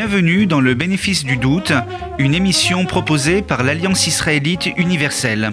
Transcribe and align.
Bienvenue 0.00 0.46
dans 0.46 0.60
le 0.60 0.74
Bénéfice 0.74 1.24
du 1.24 1.36
doute, 1.36 1.72
une 2.20 2.32
émission 2.32 2.84
proposée 2.84 3.42
par 3.42 3.64
l'Alliance 3.64 4.06
israélite 4.06 4.68
universelle. 4.76 5.50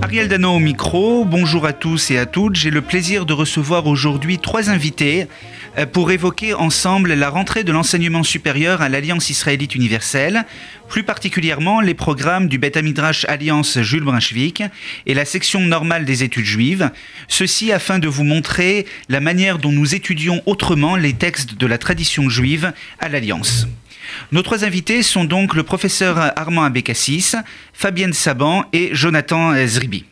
Ariel 0.00 0.28
Dano 0.28 0.52
au 0.52 0.58
micro, 0.58 1.26
bonjour 1.26 1.66
à 1.66 1.74
tous 1.74 2.10
et 2.10 2.16
à 2.16 2.24
toutes. 2.24 2.54
J'ai 2.56 2.70
le 2.70 2.80
plaisir 2.80 3.26
de 3.26 3.34
recevoir 3.34 3.86
aujourd'hui 3.86 4.38
trois 4.38 4.70
invités 4.70 5.26
pour 5.84 6.10
évoquer 6.10 6.54
ensemble 6.54 7.12
la 7.12 7.28
rentrée 7.28 7.62
de 7.62 7.72
l'enseignement 7.72 8.22
supérieur 8.22 8.80
à 8.80 8.88
l'Alliance 8.88 9.28
israélite 9.28 9.74
universelle, 9.74 10.46
plus 10.88 11.02
particulièrement 11.02 11.82
les 11.82 11.92
programmes 11.92 12.48
du 12.48 12.56
Beth 12.58 12.78
Midrash 12.82 13.26
Alliance 13.28 13.80
Jules 13.82 14.04
Brunswick 14.04 14.62
et 15.04 15.12
la 15.12 15.26
section 15.26 15.60
normale 15.60 16.06
des 16.06 16.22
études 16.22 16.46
juives, 16.46 16.90
ceci 17.28 17.72
afin 17.72 17.98
de 17.98 18.08
vous 18.08 18.24
montrer 18.24 18.86
la 19.10 19.20
manière 19.20 19.58
dont 19.58 19.72
nous 19.72 19.94
étudions 19.94 20.42
autrement 20.46 20.96
les 20.96 21.12
textes 21.12 21.56
de 21.56 21.66
la 21.66 21.76
tradition 21.76 22.30
juive 22.30 22.72
à 22.98 23.08
l'Alliance. 23.08 23.66
Nos 24.32 24.42
trois 24.42 24.64
invités 24.64 25.02
sont 25.02 25.24
donc 25.24 25.54
le 25.54 25.62
professeur 25.62 26.32
Armand 26.38 26.64
Abécassis, 26.64 27.34
Fabienne 27.74 28.12
Saban 28.12 28.64
et 28.72 28.90
Jonathan 28.92 29.52
Zribi. 29.66 30.04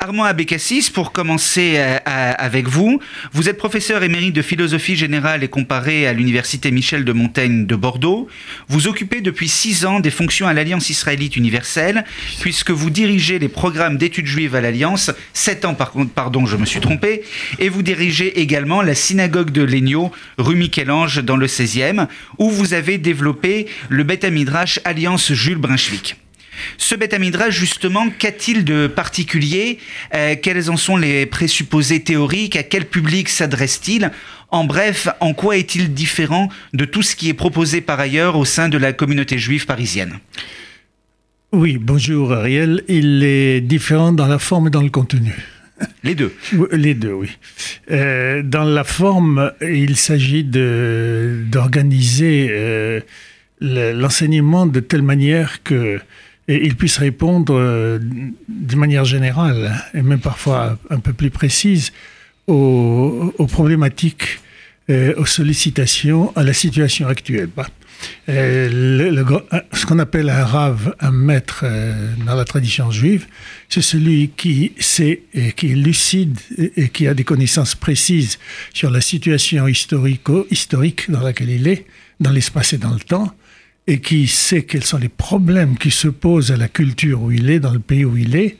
Armand 0.00 0.24
Abécassis, 0.24 0.90
pour 0.90 1.12
commencer 1.12 1.74
euh, 1.76 1.98
avec 2.04 2.68
vous, 2.68 3.00
vous 3.32 3.48
êtes 3.48 3.56
professeur 3.56 4.02
émérite 4.02 4.34
de 4.34 4.42
philosophie 4.42 4.96
générale 4.96 5.42
et 5.42 5.48
comparée 5.48 6.06
à 6.06 6.12
l'Université 6.12 6.70
Michel 6.70 7.04
de 7.04 7.12
Montaigne 7.12 7.66
de 7.66 7.76
Bordeaux. 7.76 8.28
Vous 8.68 8.86
occupez 8.88 9.20
depuis 9.20 9.48
six 9.48 9.86
ans 9.86 10.00
des 10.00 10.10
fonctions 10.10 10.46
à 10.46 10.52
l'Alliance 10.52 10.90
israélite 10.90 11.36
universelle, 11.36 12.04
puisque 12.40 12.70
vous 12.70 12.90
dirigez 12.90 13.38
les 13.38 13.48
programmes 13.48 13.96
d'études 13.96 14.26
juives 14.26 14.54
à 14.54 14.60
l'Alliance, 14.60 15.10
sept 15.32 15.64
ans 15.64 15.74
par 15.74 15.90
contre, 15.90 16.12
pardon, 16.12 16.46
je 16.46 16.56
me 16.56 16.66
suis 16.66 16.80
trompé, 16.80 17.22
et 17.58 17.68
vous 17.68 17.82
dirigez 17.82 18.40
également 18.40 18.82
la 18.82 18.94
synagogue 18.94 19.50
de 19.50 19.62
Legno, 19.62 20.12
rue 20.38 20.56
Michel-Ange, 20.56 21.22
dans 21.22 21.36
le 21.36 21.46
16e, 21.46 22.08
où 22.38 22.50
vous 22.50 22.74
avez 22.74 22.98
développé 22.98 23.66
le 23.88 24.04
Beth 24.04 24.24
Midrash 24.24 24.80
Alliance 24.84 25.32
Jules 25.32 25.58
Brunswick. 25.58 26.16
Ce 26.78 26.94
Beth 26.94 27.14
justement, 27.50 28.08
qu'a-t-il 28.10 28.64
de 28.64 28.86
particulier? 28.86 29.78
Euh, 30.14 30.36
Quels 30.40 30.70
en 30.70 30.76
sont 30.76 30.96
les 30.96 31.26
présupposés 31.26 32.02
théoriques? 32.02 32.56
À 32.56 32.62
quel 32.62 32.86
public 32.86 33.28
s'adresse-t-il? 33.28 34.10
En 34.50 34.64
bref, 34.64 35.08
en 35.20 35.34
quoi 35.34 35.56
est-il 35.56 35.94
différent 35.94 36.48
de 36.74 36.84
tout 36.84 37.02
ce 37.02 37.16
qui 37.16 37.28
est 37.28 37.34
proposé 37.34 37.80
par 37.80 37.98
ailleurs 37.98 38.36
au 38.36 38.44
sein 38.44 38.68
de 38.68 38.78
la 38.78 38.92
communauté 38.92 39.38
juive 39.38 39.66
parisienne? 39.66 40.18
Oui, 41.52 41.78
bonjour 41.80 42.32
Ariel. 42.32 42.82
Il 42.88 43.22
est 43.22 43.60
différent 43.60 44.12
dans 44.12 44.26
la 44.26 44.38
forme 44.38 44.68
et 44.68 44.70
dans 44.70 44.82
le 44.82 44.90
contenu. 44.90 45.34
Les 46.02 46.14
deux. 46.14 46.34
Les 46.72 46.94
deux, 46.94 47.12
oui. 47.12 47.30
Euh, 47.90 48.42
dans 48.42 48.64
la 48.64 48.84
forme, 48.84 49.52
il 49.60 49.96
s'agit 49.96 50.44
d'organiser 50.44 52.48
euh, 52.50 53.00
l'enseignement 53.60 54.66
de 54.66 54.80
telle 54.80 55.02
manière 55.02 55.62
que 55.62 56.00
et 56.48 56.64
il 56.64 56.76
puisse 56.76 56.98
répondre 56.98 57.54
euh, 57.56 57.98
de 58.48 58.76
manière 58.76 59.04
générale 59.04 59.74
et 59.94 60.02
même 60.02 60.20
parfois 60.20 60.78
un 60.90 60.98
peu 60.98 61.12
plus 61.12 61.30
précise 61.30 61.92
aux, 62.46 63.32
problématiques, 63.50 64.40
euh, 64.90 65.14
aux 65.16 65.24
sollicitations, 65.24 66.36
à 66.36 66.42
la 66.42 66.52
situation 66.52 67.08
actuelle. 67.08 67.48
Bah, 67.56 67.66
euh, 68.28 69.24
ce 69.72 69.86
qu'on 69.86 69.98
appelle 69.98 70.28
un 70.28 70.44
rave, 70.44 70.94
un 71.00 71.12
maître 71.12 71.64
dans 72.26 72.34
la 72.34 72.44
tradition 72.44 72.90
juive, 72.90 73.26
c'est 73.70 73.80
celui 73.80 74.28
qui 74.36 74.72
sait 74.78 75.22
et 75.32 75.52
qui 75.52 75.72
est 75.72 75.76
lucide 75.76 76.38
et, 76.76 76.90
qui 76.90 77.06
a 77.08 77.14
des 77.14 77.24
connaissances 77.24 77.74
précises 77.74 78.38
sur 78.74 78.90
la 78.90 79.00
situation 79.00 79.66
historico-historique 79.66 81.10
dans 81.10 81.22
laquelle 81.22 81.50
il 81.50 81.66
est, 81.66 81.86
dans 82.20 82.30
l'espace 82.30 82.74
et 82.74 82.78
dans 82.78 82.92
le 82.92 83.00
temps, 83.00 83.32
et 83.86 84.00
qui 84.00 84.26
sait 84.28 84.62
quels 84.62 84.84
sont 84.84 84.96
les 84.96 85.10
problèmes 85.10 85.76
qui 85.76 85.90
se 85.90 86.08
posent 86.08 86.50
à 86.50 86.56
la 86.56 86.68
culture 86.68 87.22
où 87.22 87.30
il 87.30 87.50
est, 87.50 87.60
dans 87.60 87.72
le 87.72 87.78
pays 87.78 88.04
où 88.04 88.16
il 88.16 88.34
est, 88.34 88.56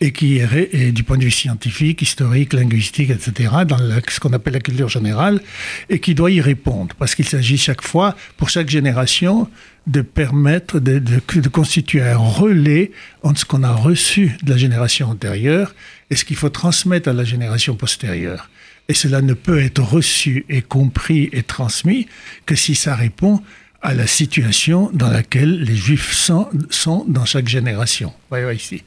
et 0.00 0.12
qui 0.12 0.38
est, 0.38 0.90
du 0.90 1.04
point 1.04 1.16
de 1.16 1.24
vue 1.24 1.30
scientifique, 1.30 2.02
historique, 2.02 2.52
linguistique, 2.52 3.10
etc., 3.10 3.52
dans 3.68 3.78
ce 3.78 4.18
qu'on 4.18 4.32
appelle 4.32 4.54
la 4.54 4.60
culture 4.60 4.88
générale, 4.88 5.40
et 5.88 6.00
qui 6.00 6.16
doit 6.16 6.32
y 6.32 6.40
répondre, 6.40 6.94
parce 6.98 7.14
qu'il 7.14 7.26
s'agit 7.26 7.56
chaque 7.56 7.82
fois, 7.82 8.16
pour 8.36 8.48
chaque 8.48 8.68
génération, 8.68 9.48
de 9.86 10.00
permettre 10.00 10.80
de, 10.80 10.98
de, 10.98 11.48
constituer 11.48 12.02
un 12.02 12.16
relais 12.16 12.90
entre 13.22 13.40
ce 13.40 13.44
qu'on 13.44 13.62
a 13.62 13.72
reçu 13.72 14.36
de 14.42 14.50
la 14.50 14.56
génération 14.56 15.10
antérieure 15.10 15.74
et 16.10 16.16
ce 16.16 16.24
qu'il 16.24 16.36
faut 16.36 16.48
transmettre 16.48 17.10
à 17.10 17.12
la 17.12 17.24
génération 17.24 17.76
postérieure. 17.76 18.48
Et 18.88 18.94
cela 18.94 19.20
ne 19.20 19.34
peut 19.34 19.60
être 19.60 19.82
reçu 19.82 20.46
et 20.48 20.62
compris 20.62 21.28
et 21.32 21.42
transmis 21.42 22.06
que 22.46 22.54
si 22.54 22.74
ça 22.74 22.94
répond 22.94 23.42
à 23.84 23.92
la 23.92 24.06
situation 24.06 24.90
dans 24.94 25.10
laquelle 25.10 25.62
les 25.62 25.76
Juifs 25.76 26.12
sont, 26.12 27.04
dans 27.06 27.26
chaque 27.26 27.48
génération. 27.48 28.12
Voyez 28.30 28.52
ici. 28.54 28.82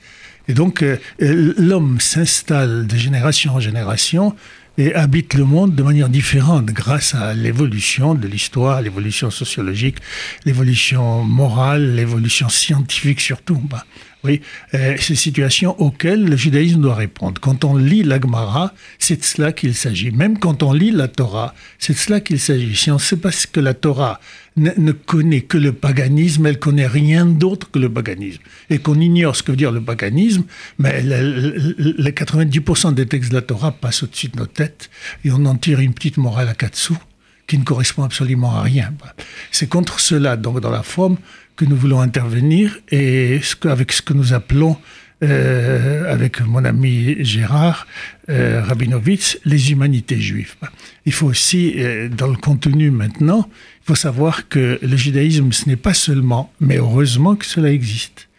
Et 0.50 0.54
donc, 0.54 0.82
euh, 0.82 0.98
l'homme 1.20 2.00
s'installe 2.00 2.88
de 2.88 2.98
génération 2.98 3.54
en 3.54 3.60
génération 3.60 4.36
et 4.80 4.96
habite 4.96 5.36
le 5.36 5.44
monde 5.44 5.76
de 5.76 5.84
manière 5.84 6.10
différente 6.10 6.66
grâce 6.66 7.14
à 7.14 7.36
l'évolution 7.36 8.16
de 8.16 8.28
l'histoire, 8.28 8.82
l'évolution 8.82 9.30
sociologique, 9.30 9.98
l'évolution 10.46 11.24
morale, 11.24 11.96
l'évolution 11.96 12.50
scientifique 12.50 13.22
surtout. 13.22 13.60
Bah, 13.70 13.86
euh, 14.74 14.96
ces 15.00 15.16
situations 15.16 15.80
auxquelles 15.82 16.24
le 16.24 16.36
judaïsme 16.36 16.82
doit 16.82 16.96
répondre. 16.96 17.40
Quand 17.42 17.64
on 17.64 17.76
lit 17.76 18.04
l'Agmara, 18.04 18.74
c'est 19.00 19.20
de 19.20 19.24
cela 19.24 19.52
qu'il 19.52 19.74
s'agit. 19.74 20.12
Même 20.12 20.38
quand 20.40 20.64
on 20.64 20.74
lit 20.74 20.92
la 20.92 21.08
Torah, 21.08 21.54
c'est 21.80 21.94
de 21.94 21.98
cela 21.98 22.20
qu'il 22.20 22.40
s'agit. 22.40 22.76
Si 22.76 22.92
on 22.92 22.96
ne 22.96 23.00
sait 23.00 23.18
pas 23.18 23.32
ce 23.32 23.48
que 23.48 23.60
la 23.60 23.74
Torah 23.74 24.20
ne, 24.58 24.92
connaît 24.92 25.42
que 25.42 25.58
le 25.58 25.72
paganisme, 25.72 26.46
elle 26.46 26.60
connaît 26.60 26.88
rien 26.88 27.26
d'autre 27.26 27.70
que 27.72 27.80
le 27.80 27.92
paganisme. 27.92 28.42
Et 28.70 28.80
qu'on 28.80 29.00
ignore 29.00 29.36
ce 29.36 29.44
que 29.44 29.52
veut 29.52 29.58
dire 29.58 29.72
le 29.72 29.82
paganisme, 29.82 30.44
mais 30.80 31.02
les 31.02 32.12
90% 32.12 32.94
des 32.94 33.06
textes 33.06 33.30
de 33.30 33.36
la 33.36 33.42
Torah 33.42 33.72
passent 33.72 34.04
au-dessus 34.04 34.30
de 34.30 34.38
nos 34.38 34.48
têtes 34.48 34.90
et 35.24 35.32
on 35.32 35.46
en 35.46 35.56
tire 35.56 35.80
une 35.80 35.94
petite 35.94 36.18
morale 36.18 36.50
à 36.50 36.54
quatre 36.54 36.76
sous 36.76 36.98
qui 37.48 37.58
ne 37.58 37.64
correspond 37.64 38.04
absolument 38.04 38.56
à 38.56 38.62
rien. 38.62 38.94
C'est 39.52 39.70
contre 39.70 40.00
cela, 40.00 40.36
donc 40.36 40.60
dans 40.60 40.70
la 40.70 40.84
forme, 40.84 41.18
que 41.58 41.66
nous 41.66 41.76
voulons 41.76 42.00
intervenir 42.00 42.78
et 42.92 43.42
avec 43.64 43.92
ce 43.92 44.02
que 44.02 44.14
nous 44.14 44.32
appelons 44.34 44.78
euh, 45.24 46.14
avec 46.14 46.42
mon 46.42 46.64
ami 46.64 47.16
Gérard 47.26 47.88
euh, 48.30 48.62
Rabinovitz, 48.64 49.40
les 49.46 49.72
humanités 49.72 50.22
juives. 50.22 50.54
Il 51.08 51.12
faut 51.12 51.26
aussi, 51.26 51.74
euh, 51.78 52.08
dans 52.08 52.28
le 52.28 52.36
contenu 52.36 52.92
maintenant, 52.92 53.50
il 53.82 53.88
faut 53.88 53.96
savoir 53.96 54.48
que 54.48 54.78
le 54.80 54.96
judaïsme, 54.96 55.52
ce 55.52 55.68
n'est 55.68 55.76
pas 55.76 55.96
seulement, 55.96 56.54
mais 56.60 56.78
heureusement 56.78 57.36
que 57.36 57.48
cela 57.48 57.72
existe, 57.72 58.30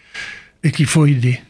et 0.63 0.71
qu'il 0.71 0.87
faut 0.87 1.05
aider. 1.05 1.41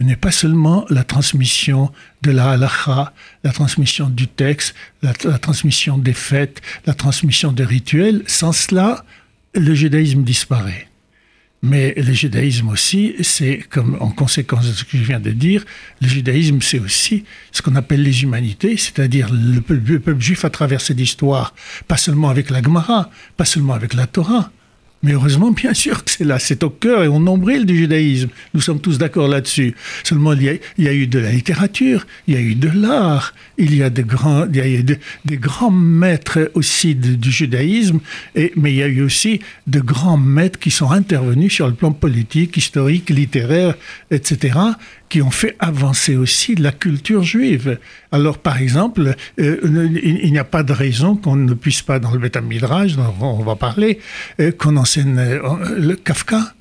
Ce 0.00 0.06
n'est 0.06 0.14
pas 0.14 0.30
seulement 0.30 0.86
la 0.88 1.02
transmission 1.02 1.90
de 2.22 2.30
la 2.30 2.52
halakha, 2.52 3.12
la 3.42 3.50
transmission 3.50 4.08
du 4.08 4.28
texte, 4.28 4.76
la, 5.02 5.12
la 5.24 5.38
transmission 5.38 5.98
des 5.98 6.14
fêtes, 6.14 6.62
la 6.86 6.94
transmission 6.94 7.50
des 7.50 7.64
rituels. 7.64 8.22
Sans 8.26 8.52
cela, 8.52 9.04
le 9.54 9.74
judaïsme 9.74 10.22
disparaît. 10.22 10.89
Mais 11.62 11.92
le 11.96 12.12
judaïsme 12.14 12.68
aussi, 12.68 13.14
c'est 13.20 13.58
comme 13.58 13.98
en 14.00 14.10
conséquence 14.10 14.66
de 14.66 14.72
ce 14.72 14.84
que 14.84 14.96
je 14.96 15.02
viens 15.02 15.20
de 15.20 15.30
dire, 15.30 15.64
le 16.00 16.08
judaïsme 16.08 16.62
c'est 16.62 16.78
aussi 16.78 17.24
ce 17.52 17.60
qu'on 17.60 17.76
appelle 17.76 18.02
les 18.02 18.22
humanités, 18.22 18.78
c'est-à-dire 18.78 19.28
le, 19.30 19.60
peuple 19.60 20.20
juif 20.20 20.46
a 20.46 20.50
traversé 20.50 20.94
l'histoire, 20.94 21.54
pas 21.86 21.98
seulement 21.98 22.30
avec 22.30 22.48
la 22.48 22.62
Gemara, 22.62 23.10
pas 23.36 23.44
seulement 23.44 23.74
avec 23.74 23.92
la 23.92 24.06
Torah, 24.06 24.50
mais 25.02 25.12
heureusement, 25.12 25.50
bien 25.50 25.72
sûr 25.72 26.04
que 26.04 26.10
c'est 26.10 26.24
là, 26.24 26.38
c'est 26.38 26.62
au 26.62 26.68
cœur 26.68 27.04
et 27.04 27.08
au 27.08 27.18
nombril 27.18 27.64
du 27.64 27.76
judaïsme. 27.76 28.28
Nous 28.52 28.60
sommes 28.60 28.80
tous 28.80 28.98
d'accord 28.98 29.28
là-dessus. 29.28 29.74
Seulement, 30.04 30.34
il 30.34 30.60
y, 30.78 30.88
a, 30.88 30.92
eu 30.92 31.06
de 31.06 31.18
la 31.18 31.32
littérature, 31.32 32.06
il 32.26 32.34
y 32.34 32.36
a 32.36 32.40
eu 32.40 32.54
de 32.54 32.68
l'art, 32.68 33.34
il 33.56 33.74
y 33.74 33.82
a 33.82 33.88
des 33.88 34.02
grands, 34.02 34.46
il 34.46 34.56
y 34.56 34.60
a 34.60 34.68
eu 34.68 34.84
des 34.84 35.36
grands 35.38 35.70
maîtres 35.70 36.50
aussi 36.52 36.94
du 36.94 37.30
judaïsme, 37.30 38.00
mais 38.56 38.72
il 38.72 38.76
y 38.76 38.82
a 38.82 38.88
eu 38.88 39.00
aussi 39.00 39.40
de 39.66 39.80
grands 39.80 40.18
maîtres 40.18 40.58
qui 40.58 40.70
sont 40.70 40.90
intervenus 40.90 41.54
sur 41.54 41.66
le 41.66 41.74
plan 41.74 41.92
politique, 41.92 42.58
historique, 42.58 43.08
littéraire, 43.08 43.74
etc 44.10 44.58
qui 45.10 45.20
ont 45.20 45.30
fait 45.30 45.56
avancer 45.58 46.16
aussi 46.16 46.54
la 46.54 46.72
culture 46.72 47.22
juive. 47.22 47.78
Alors, 48.12 48.38
par 48.38 48.58
exemple, 48.58 49.14
euh, 49.38 49.88
il, 50.02 50.32
n'y 50.32 50.38
a 50.38 50.44
pas 50.44 50.62
de 50.62 50.72
raison 50.72 51.16
qu'on 51.16 51.36
ne 51.36 51.52
puisse 51.52 51.82
pas, 51.82 51.98
dans 51.98 52.12
le 52.12 52.18
Beth 52.18 52.40
Midrash, 52.40 52.96
dont 52.96 53.12
on 53.20 53.42
va 53.42 53.56
parler, 53.56 53.98
euh, 54.38 54.52
qu'on 54.52 54.76
enseigne 54.76 55.18
euh, 55.18 55.76
le 55.76 55.96
Kafka 55.96 56.54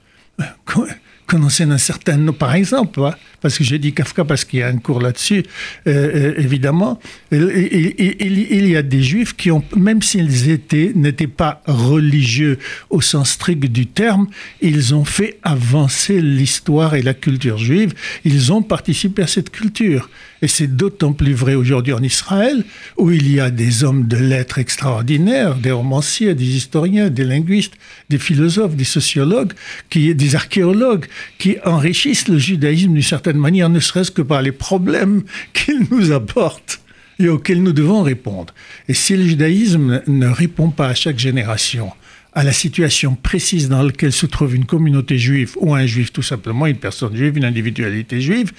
enseigne 1.37 1.71
un 1.71 1.77
certain 1.77 2.31
par 2.31 2.55
exemple, 2.55 3.01
hein, 3.01 3.15
parce 3.41 3.57
que 3.57 3.63
j'ai 3.63 3.79
dit 3.79 3.93
Kafka 3.93 4.25
parce 4.25 4.45
qu'il 4.45 4.59
y 4.59 4.63
a 4.63 4.67
un 4.67 4.77
cours 4.77 5.01
là-dessus, 5.01 5.43
évidemment, 5.85 6.99
il, 7.31 8.69
y 8.69 8.75
a 8.75 8.81
des 8.81 9.01
juifs 9.01 9.35
qui 9.35 9.51
ont, 9.51 9.63
même 9.75 10.01
s'ils 10.01 10.49
étaient, 10.49 10.91
n'étaient 10.95 11.27
pas 11.27 11.61
religieux 11.65 12.57
au 12.89 13.01
sens 13.01 13.31
strict 13.31 13.65
du 13.65 13.87
terme, 13.87 14.27
ils 14.61 14.93
ont 14.93 15.05
fait 15.05 15.39
avancer 15.43 16.21
l'histoire 16.21 16.95
et 16.95 17.01
la 17.01 17.13
culture 17.13 17.57
juive, 17.57 17.93
ils 18.25 18.51
ont 18.51 18.61
participé 18.61 19.23
à 19.23 19.27
cette 19.27 19.49
culture. 19.49 20.09
Et 20.41 20.47
c'est 20.47 20.67
d'autant 20.67 21.13
plus 21.13 21.33
vrai 21.33 21.55
aujourd'hui 21.55 21.93
en 21.93 22.01
Israël, 22.01 22.63
où 22.97 23.11
il 23.11 23.31
y 23.31 23.39
a 23.39 23.49
des 23.49 23.83
hommes 23.83 24.07
de 24.07 24.17
lettres 24.17 24.59
extraordinaires, 24.59 25.55
des 25.55 25.71
romanciers, 25.71 26.33
des 26.35 26.55
historiens, 26.55 27.09
des 27.09 27.25
linguistes, 27.25 27.73
des 28.09 28.17
philosophes, 28.17 28.75
des 28.75 28.85
sociologues, 28.85 29.53
qui, 29.89 30.13
des 30.15 30.35
archéologues, 30.35 31.05
qui 31.37 31.57
enrichissent 31.65 32.27
le 32.27 32.37
judaïsme 32.37 32.93
d'une 32.93 33.01
certaine 33.01 33.37
manière, 33.37 33.69
ne 33.69 33.79
serait-ce 33.79 34.11
que 34.11 34.21
par 34.21 34.41
les 34.41 34.51
problèmes 34.51 35.23
qu'il 35.53 35.81
nous 35.91 36.11
apporte 36.11 36.81
et 37.19 37.27
auxquels 37.27 37.61
nous 37.61 37.73
devons 37.73 38.01
répondre. 38.01 38.53
Et 38.87 38.93
si 38.93 39.15
le 39.15 39.25
judaïsme 39.25 40.01
ne 40.07 40.27
répond 40.27 40.69
pas 40.69 40.87
à 40.87 40.93
chaque 40.95 41.19
génération 41.19 41.91
à 42.33 42.43
la 42.43 42.53
situation 42.53 43.15
précise 43.15 43.69
dans 43.69 43.81
laquelle 43.81 44.11
se 44.11 44.25
trouve 44.25 44.55
une 44.55 44.65
communauté 44.65 45.17
juive 45.17 45.55
ou 45.57 45.73
un 45.73 45.85
juif 45.85 46.13
tout 46.13 46.21
simplement, 46.21 46.67
une 46.67 46.77
personne 46.77 47.15
juive, 47.15 47.37
une 47.37 47.45
individualité 47.45 48.21
juive, 48.21 48.51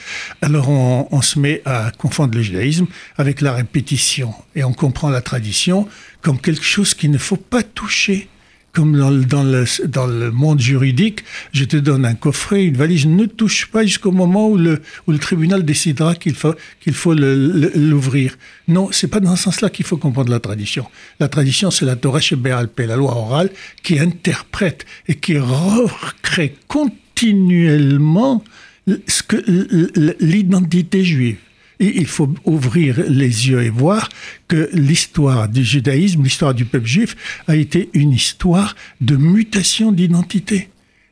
alors 0.43 0.69
on, 0.69 1.23
se 1.23 1.39
met 1.39 1.63
à 1.65 1.93
confondre 1.97 2.37
le 2.37 2.43
judaïsme 2.43 2.87
avec 3.17 3.41
la 3.41 3.53
répétition. 3.53 4.35
Et 4.57 4.65
on 4.65 4.73
comprend 4.73 5.11
la 5.11 5.21
tradition 5.21 5.87
comme 6.23 6.41
quelque 6.41 6.65
chose 6.65 6.95
qu'il 6.95 7.11
ne 7.11 7.19
faut 7.19 7.37
pas 7.37 7.63
toucher 7.63 8.29
comme 8.73 8.97
dans 8.97 9.11
dans, 9.11 9.43
le, 9.43 9.65
dans 9.87 10.07
le, 10.07 10.31
monde 10.31 10.61
juridique, 10.61 11.25
je 11.53 11.65
te 11.65 11.77
donne 11.77 12.05
un 12.05 12.15
coffret, 12.15 12.65
une 12.65 12.77
valise, 12.77 13.07
ne 13.07 13.27
touche 13.27 13.67
pas 13.67 13.83
jusqu'au 13.85 14.13
moment 14.13 14.49
où 14.49 14.57
le, 14.57 14.81
où 15.07 15.13
le 15.13 15.19
tribunal 15.19 15.65
décidera 15.65 16.15
qu'il 16.15 16.35
faut, 16.35 16.55
qu'il 16.81 16.95
faut 16.95 17.15
l'ouvrir. 17.15 18.37
Non, 18.69 18.89
c'est 18.93 19.09
pas 19.09 19.21
dans 19.21 19.35
ce 19.37 19.45
sens-là 19.45 19.71
qu'il 19.71 19.85
faut 19.85 19.97
comprendre 19.97 20.31
la 20.31 20.41
tradition. 20.41 20.87
La 21.19 21.29
tradition, 21.29 21.71
c'est 21.71 21.85
la 21.85 21.97
Torah 21.97 22.21
Shebéalpé, 22.21 22.87
la 22.87 22.97
loi 22.97 23.17
orale, 23.17 23.51
qui 23.83 23.99
interprète 23.99 24.87
et 25.09 25.17
qui 25.17 25.39
recrée 25.39 26.55
continuellement 26.69 28.45
l'identité 30.21 31.05
juive. 31.05 31.37
Et 31.81 31.99
il 31.99 32.07
faut 32.07 32.33
ouvrir 32.45 33.03
les 33.09 33.49
yeux 33.49 33.63
et 33.63 33.71
voir 33.71 34.11
que 34.49 34.69
l'histoire 34.75 35.49
du 35.49 35.65
judaïsme, 35.65 36.23
l'histoire 36.23 36.55
du 36.55 36.67
peuple 36.67 36.87
juif, 36.87 37.17
a 37.49 37.57
été 37.57 37.89
une 37.95 38.13
histoire 38.13 38.77
de 39.01 39.17
mutation 39.17 39.91
d'identité. 39.91 40.69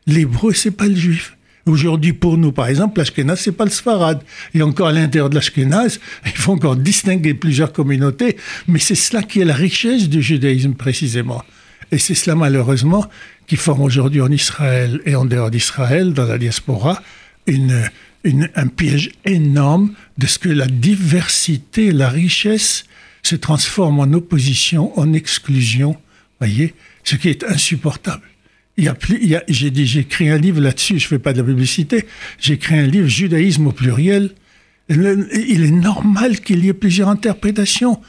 L'hébreu, 0.07 0.53
c'est 0.53 0.71
pas 0.71 0.87
le 0.87 0.95
juif. 0.95 1.37
Aujourd'hui, 1.65 2.13
pour 2.13 2.39
nous, 2.39 2.53
par 2.53 2.69
exemple, 2.69 2.99
l'Ashkenaz, 2.99 3.41
c'est 3.41 3.53
pas 3.53 3.65
le 3.65 3.71
Sfarad. 3.71 4.23
Et 4.55 4.63
encore 4.63 4.89
à 4.89 4.93
l'intérieur 4.93 5.31
de 5.31 5.35
l'Ashkenaz, 5.35 6.01
il 6.27 6.33
faut 6.33 6.53
encore 6.53 6.77
distinguer 6.77 7.35
plusieurs 7.35 7.73
communautés, 7.73 8.37
mais 8.67 8.79
c'est 8.79 8.95
cela 8.95 9.23
qui 9.23 9.41
est 9.41 9.45
la 9.45 9.55
richesse 9.55 10.09
du 10.09 10.23
judaïsme 10.23 10.75
précisément. 10.75 11.43
Et 11.91 11.99
c'est 11.99 12.15
cela, 12.15 12.37
malheureusement, 12.37 13.07
qui 13.47 13.57
forme 13.57 13.83
aujourd'hui 13.83 14.21
en 14.21 14.31
Israël 14.31 15.01
et 15.07 15.15
en 15.15 15.25
dehors 15.25 15.51
d'Israël, 15.51 16.13
dans 16.13 16.27
la 16.27 16.39
diaspora, 16.39 17.03
une, 17.47 17.89
un 18.25 18.67
piège 18.67 19.13
énorme 19.25 19.95
de 20.19 20.27
ce 20.27 20.39
que 20.39 20.49
la 20.49 20.67
diversité, 20.67 21.93
la 21.93 22.09
richesse 22.09 22.85
se 23.23 23.37
transforme 23.37 24.01
en 24.01 24.13
opposition, 24.13 24.99
en 24.99 25.13
exclusion, 25.13 25.97
voyez, 26.41 26.75
ce 27.05 27.17
qui 27.17 27.29
est 27.29 27.45
insupportable. 27.45 28.23
Il 28.77 28.93
il 29.21 29.43
j'ai 29.49 29.71
dit, 29.71 29.87
j'ai 29.87 30.01
écrit 30.01 30.29
un 30.29 30.39
livre 30.39 30.61
là-dessus, 30.61 30.99
je 30.99 31.09
fais 31.09 31.19
pas 31.19 31.33
de 31.33 31.39
la 31.39 31.45
publicité, 31.45 32.07
j'ai 32.39 32.55
écrit 32.55 32.79
un 32.79 32.87
livre, 32.87 33.09
Judaïsme 33.09 33.67
au 33.67 33.73
pluriel. 33.73 34.31
il 34.89 35.65
est 35.65 35.71
normal 35.71 36.41
qu'il 36.41 36.65
y 36.65 36.69
ait 36.69 36.75
plusieurs 36.75 37.09
interprétations. 37.09 38.01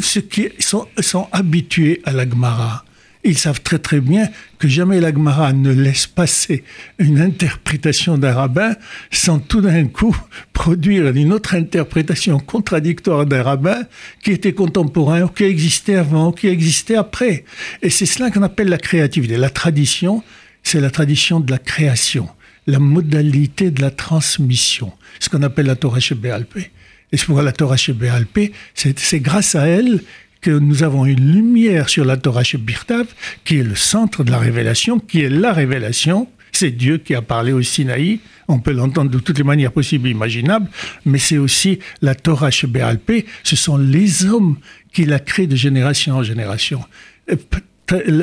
Ceux 0.00 0.20
qui 0.20 0.48
sont, 0.60 0.86
sont 1.00 1.28
habitués 1.32 2.00
à 2.04 2.12
la 2.12 2.28
Gemara, 2.28 2.84
ils 3.22 3.36
savent 3.36 3.60
très 3.60 3.78
très 3.78 4.00
bien 4.00 4.28
que 4.58 4.66
jamais 4.66 5.00
l'Agmara 5.00 5.52
ne 5.52 5.72
laisse 5.72 6.06
passer 6.06 6.64
une 6.98 7.20
interprétation 7.20 8.16
d'un 8.16 8.32
rabbin 8.32 8.74
sans 9.10 9.38
tout 9.38 9.60
d'un 9.60 9.86
coup 9.86 10.16
produire 10.52 11.08
une 11.08 11.32
autre 11.32 11.54
interprétation 11.54 12.38
contradictoire 12.38 13.26
d'un 13.26 13.42
rabbin 13.42 13.82
qui 14.22 14.32
était 14.32 14.54
contemporain 14.54 15.22
ou 15.22 15.28
qui 15.28 15.44
existait 15.44 15.96
avant 15.96 16.28
ou 16.28 16.32
qui 16.32 16.48
existait 16.48 16.96
après. 16.96 17.44
Et 17.82 17.90
c'est 17.90 18.06
cela 18.06 18.30
qu'on 18.30 18.42
appelle 18.42 18.68
la 18.68 18.78
créativité. 18.78 19.36
La 19.36 19.50
tradition, 19.50 20.22
c'est 20.62 20.80
la 20.80 20.90
tradition 20.90 21.40
de 21.40 21.50
la 21.50 21.58
création, 21.58 22.28
la 22.66 22.78
modalité 22.78 23.70
de 23.70 23.82
la 23.82 23.90
transmission, 23.90 24.92
ce 25.18 25.28
qu'on 25.28 25.42
appelle 25.42 25.66
la 25.66 25.76
Torah 25.76 25.98
Béalpé. 26.16 26.70
Et 27.12 27.16
c'est 27.16 27.26
pourquoi 27.26 27.42
la 27.42 27.52
Torah 27.52 27.76
Béalpé, 27.94 28.52
c'est 28.74 29.20
grâce 29.20 29.54
à 29.54 29.66
elle 29.66 30.00
que 30.40 30.50
nous 30.50 30.82
avons 30.82 31.04
une 31.06 31.32
lumière 31.32 31.88
sur 31.88 32.04
la 32.04 32.16
Torah 32.16 32.42
Birtav, 32.58 33.06
qui 33.44 33.58
est 33.58 33.62
le 33.62 33.74
centre 33.74 34.24
de 34.24 34.30
la 34.30 34.38
révélation, 34.38 34.98
qui 34.98 35.20
est 35.20 35.28
la 35.28 35.52
révélation. 35.52 36.28
C'est 36.52 36.70
Dieu 36.70 36.98
qui 36.98 37.14
a 37.14 37.22
parlé 37.22 37.52
au 37.52 37.62
Sinaï. 37.62 38.20
On 38.48 38.58
peut 38.58 38.72
l'entendre 38.72 39.10
de 39.10 39.18
toutes 39.18 39.38
les 39.38 39.44
manières 39.44 39.72
possibles 39.72 40.08
et 40.08 40.10
imaginables, 40.10 40.68
mais 41.04 41.18
c'est 41.18 41.38
aussi 41.38 41.78
la 42.02 42.14
Torah 42.14 42.50
Béalpé. 42.68 43.26
Ce 43.44 43.56
sont 43.56 43.76
les 43.76 44.24
hommes 44.24 44.56
qui 44.92 45.04
la 45.04 45.20
créent 45.20 45.46
de 45.46 45.56
génération 45.56 46.16
en 46.16 46.22
génération. 46.22 46.82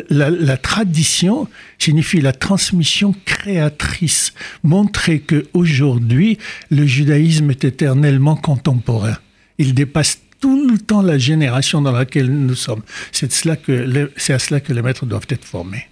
La, 0.10 0.30
la, 0.30 0.58
tradition 0.58 1.50
signifie 1.78 2.22
la 2.22 2.32
transmission 2.32 3.14
créatrice. 3.26 4.34
Montrer 4.64 5.20
que 5.20 5.46
aujourd'hui 5.54 6.38
le 6.72 6.86
judaïsme 6.86 7.52
est 7.52 7.66
éternellement 7.66 8.38
contemporain. 8.38 9.18
Il 9.58 9.74
dépasse 9.74 10.22
tout 10.40 10.70
le 10.70 10.78
temps 10.78 11.02
la 11.02 11.18
génération 11.18 11.82
dans 11.82 11.92
laquelle 11.92 12.32
nous 12.32 12.56
sommes. 12.56 12.82
C'est 13.12 13.28
à 13.28 14.40
cela 14.40 14.60
que 14.60 14.74
les 14.74 14.82
maîtres 14.82 15.06
doivent 15.06 15.28
être 15.30 15.46
formés. 15.46 15.88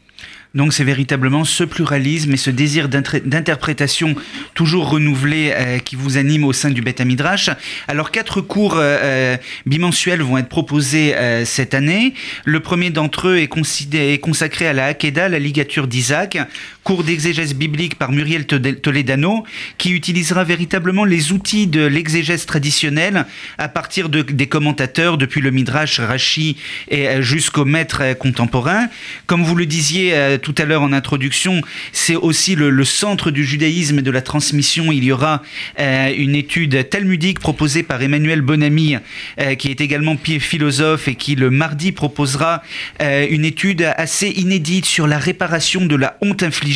Donc 0.56 0.71
c'est 0.71 0.86
véritablement 0.86 1.44
ce 1.44 1.65
pluralisme 1.65 2.31
et 2.31 2.38
ce 2.38 2.50
désir 2.50 2.88
d'interprétation 2.88 4.15
toujours 4.53 4.89
renouvelé 4.89 5.51
euh, 5.53 5.80
qui 5.80 5.97
vous 5.97 6.18
anime 6.18 6.45
au 6.45 6.53
sein 6.53 6.69
du 6.69 6.81
Beth 6.81 7.01
Midrash. 7.01 7.50
Alors 7.89 8.09
quatre 8.09 8.39
cours 8.39 8.77
euh, 8.77 8.97
euh, 9.03 9.38
bimensuels 9.65 10.21
vont 10.21 10.38
être 10.38 10.48
proposés 10.48 11.13
cette 11.44 11.74
année. 11.74 12.13
Le 12.45 12.62
premier 12.62 12.89
d'entre 12.89 13.27
eux 13.27 13.38
est, 13.38 13.50
est, 13.94 14.19
consacré 14.19 14.65
à 14.65 14.74
la 14.74 14.86
Hakeda, 14.86 15.27
la 15.27 15.39
ligature 15.39 15.88
d'Isaac, 15.88 16.38
cours 16.86 17.04
d'exégèse 17.04 17.56
biblique 17.56 17.96
par 17.96 18.12
Muriel 18.12 18.46
Toledano, 18.46 19.44
qui 19.80 19.92
utilisera 19.92 20.44
véritablement 20.44 21.04
les 21.04 21.32
outils 21.32 21.66
de 21.66 21.84
l'exégèse 21.84 22.46
traditionnelle 22.46 23.26
à 23.58 23.68
partir 23.68 24.08
de, 24.08 24.22
des 24.22 24.46
commentateurs 24.46 25.18
depuis 25.18 25.42
le 25.42 25.50
Midrash, 25.50 26.00
Rashi 26.00 26.58
et 26.90 27.24
jusqu'au 27.24 27.66
maître 27.66 28.14
contemporain. 28.20 28.88
Comme 29.26 29.44
vous 29.44 29.56
le 29.56 29.66
disiez 29.66 30.38
tout 30.44 30.54
à 30.60 30.66
l'heure 30.66 30.84
en 30.84 30.94
introduction, 30.94 31.62
c'est 31.92 32.16
aussi 32.16 32.56
le, 32.56 32.86
centre 32.86 33.32
du 33.32 33.44
judaïsme 33.44 33.98
et 34.00 34.02
de 34.04 34.12
la 34.12 34.22
transmission. 34.22 34.92
Il 34.92 35.04
y 35.04 35.12
aura 35.12 35.42
euh, 35.80 36.14
une 36.16 36.36
étude 36.36 36.88
talmudique 36.88 37.40
proposée 37.40 37.82
par 37.82 38.04
Emmanuel 38.04 38.42
Bonamy, 38.42 38.98
euh, 39.40 39.56
qui 39.56 39.72
est 39.72 39.82
également 39.82 40.16
philosophe 40.18 41.08
et 41.08 41.16
qui 41.16 41.36
le 41.36 41.50
mardi 41.50 41.92
proposera 41.92 42.62
euh, 43.02 43.25
une 43.27 43.44
étude 43.44 43.92
assez 43.98 44.27
inédite 44.27 44.86
sur 44.86 45.08
la 45.08 45.18
réparation 45.18 45.84
de 45.84 45.96
la 45.96 46.18
honte 46.22 46.44
infligée 46.44 46.75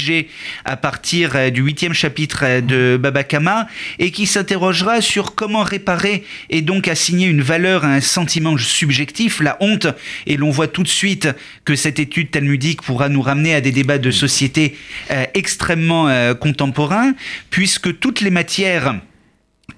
à 0.65 0.77
partir 0.77 1.51
du 1.51 1.61
huitième 1.61 1.93
chapitre 1.93 2.61
de 2.61 2.97
Baba 2.97 3.23
Kama 3.23 3.67
et 3.99 4.11
qui 4.11 4.25
s'interrogera 4.25 5.01
sur 5.01 5.35
comment 5.35 5.63
réparer 5.63 6.23
et 6.49 6.61
donc 6.61 6.87
assigner 6.87 7.27
une 7.27 7.41
valeur 7.41 7.85
à 7.85 7.89
un 7.89 8.01
sentiment 8.01 8.57
subjectif, 8.57 9.41
la 9.41 9.57
honte. 9.59 9.87
Et 10.25 10.37
l'on 10.37 10.51
voit 10.51 10.67
tout 10.67 10.83
de 10.83 10.87
suite 10.87 11.29
que 11.65 11.75
cette 11.75 11.99
étude 11.99 12.31
talmudique 12.31 12.81
pourra 12.81 13.09
nous 13.09 13.21
ramener 13.21 13.55
à 13.55 13.61
des 13.61 13.71
débats 13.71 13.97
de 13.97 14.11
société 14.11 14.75
euh, 15.11 15.25
extrêmement 15.33 16.07
euh, 16.07 16.33
contemporains, 16.33 17.13
puisque 17.49 17.99
toutes 17.99 18.21
les 18.21 18.31
matières 18.31 18.95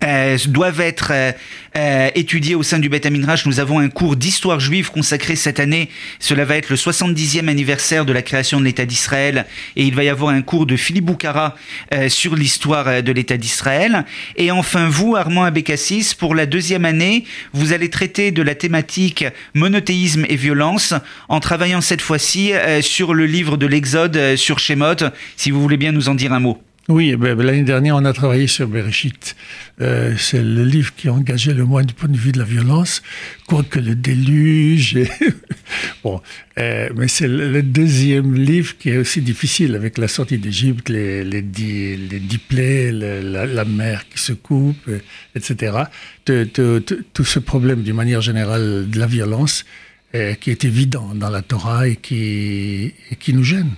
euh, 0.03 0.37
doivent 0.47 0.81
être 0.81 1.09
euh, 1.11 1.31
euh, 1.77 2.09
étudiés 2.15 2.55
au 2.55 2.63
sein 2.63 2.79
du 2.79 2.89
Beth. 2.89 3.05
Nous 3.45 3.59
avons 3.59 3.79
un 3.79 3.89
cours 3.89 4.15
d'histoire 4.15 4.59
juive 4.59 4.89
consacré 4.89 5.35
cette 5.35 5.59
année. 5.59 5.89
Cela 6.19 6.43
va 6.43 6.57
être 6.57 6.69
le 6.69 6.75
70e 6.75 7.47
anniversaire 7.47 8.05
de 8.05 8.11
la 8.11 8.23
création 8.23 8.59
de 8.59 8.65
l'État 8.65 8.85
d'Israël. 8.85 9.45
Et 9.75 9.83
il 9.83 9.93
va 9.93 10.03
y 10.03 10.09
avoir 10.09 10.33
un 10.33 10.41
cours 10.41 10.65
de 10.65 10.75
Philippe 10.75 11.05
Boukara 11.05 11.55
sur 12.09 12.35
l'histoire 12.35 13.03
de 13.03 13.11
l'État 13.11 13.37
d'Israël. 13.37 14.05
Et 14.37 14.51
enfin, 14.51 14.89
vous, 14.89 15.15
Armand 15.15 15.43
Abécassis, 15.43 16.15
pour 16.17 16.35
la 16.35 16.45
deuxième 16.45 16.85
année, 16.85 17.25
vous 17.53 17.73
allez 17.73 17.89
traiter 17.89 18.31
de 18.31 18.41
la 18.41 18.55
thématique 18.55 19.25
monothéisme 19.53 20.25
et 20.29 20.35
violence 20.35 20.93
en 21.29 21.39
travaillant 21.39 21.81
cette 21.81 22.01
fois-ci 22.01 22.53
sur 22.81 23.13
le 23.13 23.25
livre 23.25 23.57
de 23.57 23.67
l'Exode 23.67 24.35
sur 24.35 24.59
Shemot. 24.59 25.11
Si 25.37 25.51
vous 25.51 25.61
voulez 25.61 25.77
bien 25.77 25.91
nous 25.91 26.09
en 26.09 26.15
dire 26.15 26.33
un 26.33 26.39
mot. 26.39 26.61
Oui, 26.89 27.11
eh 27.13 27.15
ben, 27.15 27.39
l'année 27.39 27.63
dernière, 27.63 27.95
on 27.95 28.05
a 28.05 28.11
travaillé 28.11 28.47
sur 28.47 28.67
Bereshit. 28.67 29.35
Euh, 29.81 30.15
c'est 30.17 30.41
le 30.41 30.65
livre 30.65 30.95
qui 30.95 31.09
a 31.09 31.13
engagé 31.13 31.53
le 31.53 31.63
moins 31.63 31.83
du 31.83 31.93
point 31.93 32.09
de 32.09 32.17
vue 32.17 32.31
de 32.31 32.39
la 32.39 32.43
violence, 32.43 33.03
quoique 33.47 33.79
le 33.79 33.93
déluge. 33.93 34.97
bon, 36.03 36.19
euh, 36.57 36.89
mais 36.95 37.07
c'est 37.07 37.27
le, 37.27 37.61
deuxième 37.61 38.33
livre 38.33 38.77
qui 38.79 38.89
est 38.89 38.97
aussi 38.97 39.21
difficile 39.21 39.75
avec 39.75 39.99
la 39.99 40.07
sortie 40.07 40.39
d'Égypte, 40.39 40.89
les, 40.89 41.23
les, 41.23 41.43
dix, 41.43 42.39
plaies, 42.49 42.91
la, 42.91 43.65
mer 43.65 44.09
qui 44.09 44.17
se 44.17 44.33
coupe, 44.33 44.89
etc. 45.35 45.83
Tout, 46.25 47.23
ce 47.23 47.39
problème, 47.39 47.83
d'une 47.83 47.95
manière 47.95 48.21
générale, 48.21 48.89
de 48.89 48.99
la 48.99 49.05
violence, 49.05 49.65
euh, 50.15 50.33
qui 50.33 50.49
est 50.49 50.65
évident 50.65 51.13
dans 51.13 51.29
la 51.29 51.43
Torah 51.43 51.87
et 51.87 51.95
qui 51.95 52.93
nous 53.33 53.43
gêne. 53.43 53.69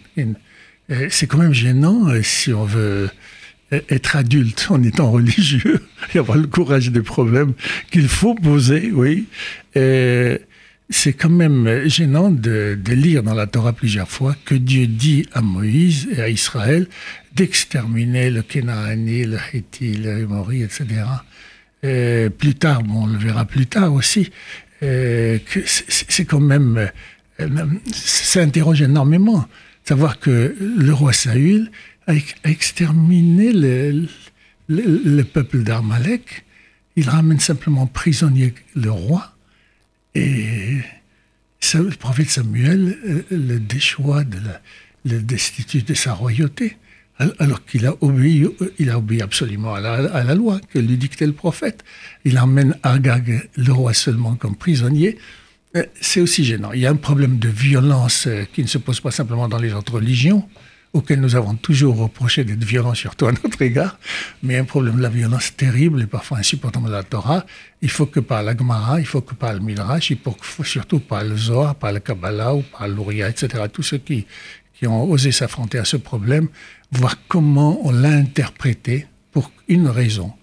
C'est 1.09 1.27
quand 1.27 1.37
même 1.37 1.53
gênant 1.53 2.07
si 2.21 2.53
on 2.53 2.65
veut 2.65 3.09
être 3.71 4.15
adulte 4.15 4.67
en 4.69 4.83
étant 4.83 5.11
religieux 5.11 5.81
et 6.13 6.19
avoir 6.19 6.37
le 6.37 6.47
courage 6.47 6.91
des 6.91 7.01
problèmes 7.01 7.53
qu'il 7.91 8.07
faut 8.07 8.35
poser, 8.35 8.91
oui. 8.93 9.25
c'est 9.73 11.13
quand 11.13 11.29
même 11.29 11.87
gênant 11.87 12.29
de, 12.29 12.77
lire 12.89 13.23
dans 13.23 13.33
la 13.33 13.47
Torah 13.47 13.73
plusieurs 13.73 14.09
fois 14.09 14.35
que 14.45 14.55
Dieu 14.55 14.87
dit 14.87 15.27
à 15.33 15.41
Moïse 15.41 16.07
et 16.15 16.21
à 16.21 16.29
Israël 16.29 16.87
d'exterminer 17.35 18.29
le 18.29 18.43
Kénaani, 18.43 19.25
le 19.25 19.37
Héti, 19.53 19.95
le 19.95 20.19
Hémori, 20.19 20.61
etc. 20.61 20.85
Et 21.81 22.29
plus 22.29 22.55
tard, 22.55 22.83
on 22.93 23.07
le 23.07 23.17
verra 23.17 23.45
plus 23.45 23.65
tard 23.65 23.93
aussi, 23.93 24.29
c'est 24.81 26.25
quand 26.27 26.39
même, 26.39 26.89
ça 27.91 28.41
interroge 28.41 28.81
énormément. 28.81 29.47
Savoir 29.83 30.19
que 30.19 30.55
le 30.59 30.93
roi 30.93 31.13
Saül 31.13 31.71
a, 32.07 32.13
exterminé 32.43 33.51
le, 33.51 34.07
le, 34.67 35.23
peuple 35.23 35.63
d'Armalek, 35.63 36.45
il 36.95 37.09
ramène 37.09 37.39
simplement 37.39 37.87
prisonnier 37.87 38.53
le 38.75 38.91
roi, 38.91 39.35
et 40.15 40.77
le 41.73 41.95
prophète 41.97 42.29
Samuel 42.29 42.97
euh, 43.05 43.23
le 43.31 43.59
déchoit, 43.59 44.23
de 44.23 44.37
la, 44.37 44.61
le 45.05 45.21
destitue 45.21 45.81
de 45.81 45.93
sa 45.93 46.13
royauté 46.13 46.77
alors 47.39 47.63
qu'il 47.65 47.85
a 47.85 47.95
obéi, 48.01 48.47
il 48.79 48.89
a 48.89 48.97
obéi 48.97 49.21
absolument 49.21 49.75
à 49.75 49.79
la, 49.79 50.35
loi 50.35 50.59
que 50.71 50.79
lui 50.79 50.97
dictait 50.97 51.27
le 51.27 51.33
prophète. 51.33 51.83
Il 52.25 52.39
emmène 52.39 52.75
Agag, 52.83 53.49
le 53.55 53.71
roi 53.71 53.93
seulement, 53.93 54.35
comme 54.35 54.55
prisonnier. 54.55 55.17
C'est 56.01 56.21
aussi 56.21 56.43
gênant. 56.43 56.71
Il 56.73 56.81
y 56.81 56.85
a 56.85 56.91
un 56.91 56.95
problème 56.95 57.39
de 57.39 57.49
violence 57.49 58.27
euh, 58.27 58.43
qui 58.53 58.61
ne 58.61 58.67
se 58.67 58.77
pose 58.77 58.99
pas 58.99 59.09
simplement 59.09 59.47
dans 59.47 59.57
les 59.57 59.73
autres 59.73 59.93
religions, 59.93 60.47
auxquelles 60.93 61.19
nous 61.19 61.35
avons 61.35 61.55
toujours 61.55 61.97
reproché 61.97 62.43
d'être 62.43 62.63
violents, 62.63 62.93
surtout 62.93 63.25
à 63.25 63.31
notre 63.31 63.59
égard, 63.63 63.97
mais 64.43 64.57
un 64.57 64.65
problème 64.65 64.97
de 64.97 65.01
la 65.01 65.09
violence 65.09 65.55
terrible 65.55 66.03
et 66.03 66.05
parfois 66.05 66.37
insupportable 66.37 66.85
de 66.85 66.91
la 66.91 67.01
Torah. 67.01 67.45
Il 67.81 67.89
faut 67.89 68.05
que 68.05 68.19
par 68.19 68.43
la 68.43 68.55
Gemara, 68.55 68.99
il 68.99 69.07
faut 69.07 69.21
que 69.21 69.33
par 69.33 69.53
le 69.53 69.61
Midrash, 69.61 70.11
il 70.11 70.19
faut 70.41 70.63
surtout 70.63 70.99
par 70.99 71.23
le 71.23 71.35
Zohar, 71.35 71.73
par 71.73 71.91
le 71.91 71.99
Kabbalah 71.99 72.53
ou 72.53 72.61
par 72.61 72.87
l'Uria, 72.87 73.29
etc. 73.29 73.63
Tous 73.73 73.81
ceux 73.81 73.97
qui, 73.97 74.27
qui 74.75 74.85
ont 74.85 75.09
osé 75.09 75.31
s'affronter 75.31 75.79
à 75.79 75.85
ce 75.85 75.97
problème 75.97 76.49
voir 76.91 77.15
comment 77.27 77.79
on 77.83 77.91
l'a 77.91 78.11
interprété 78.11 79.07
pour 79.31 79.51
une 79.67 79.87
raison, 79.87 80.33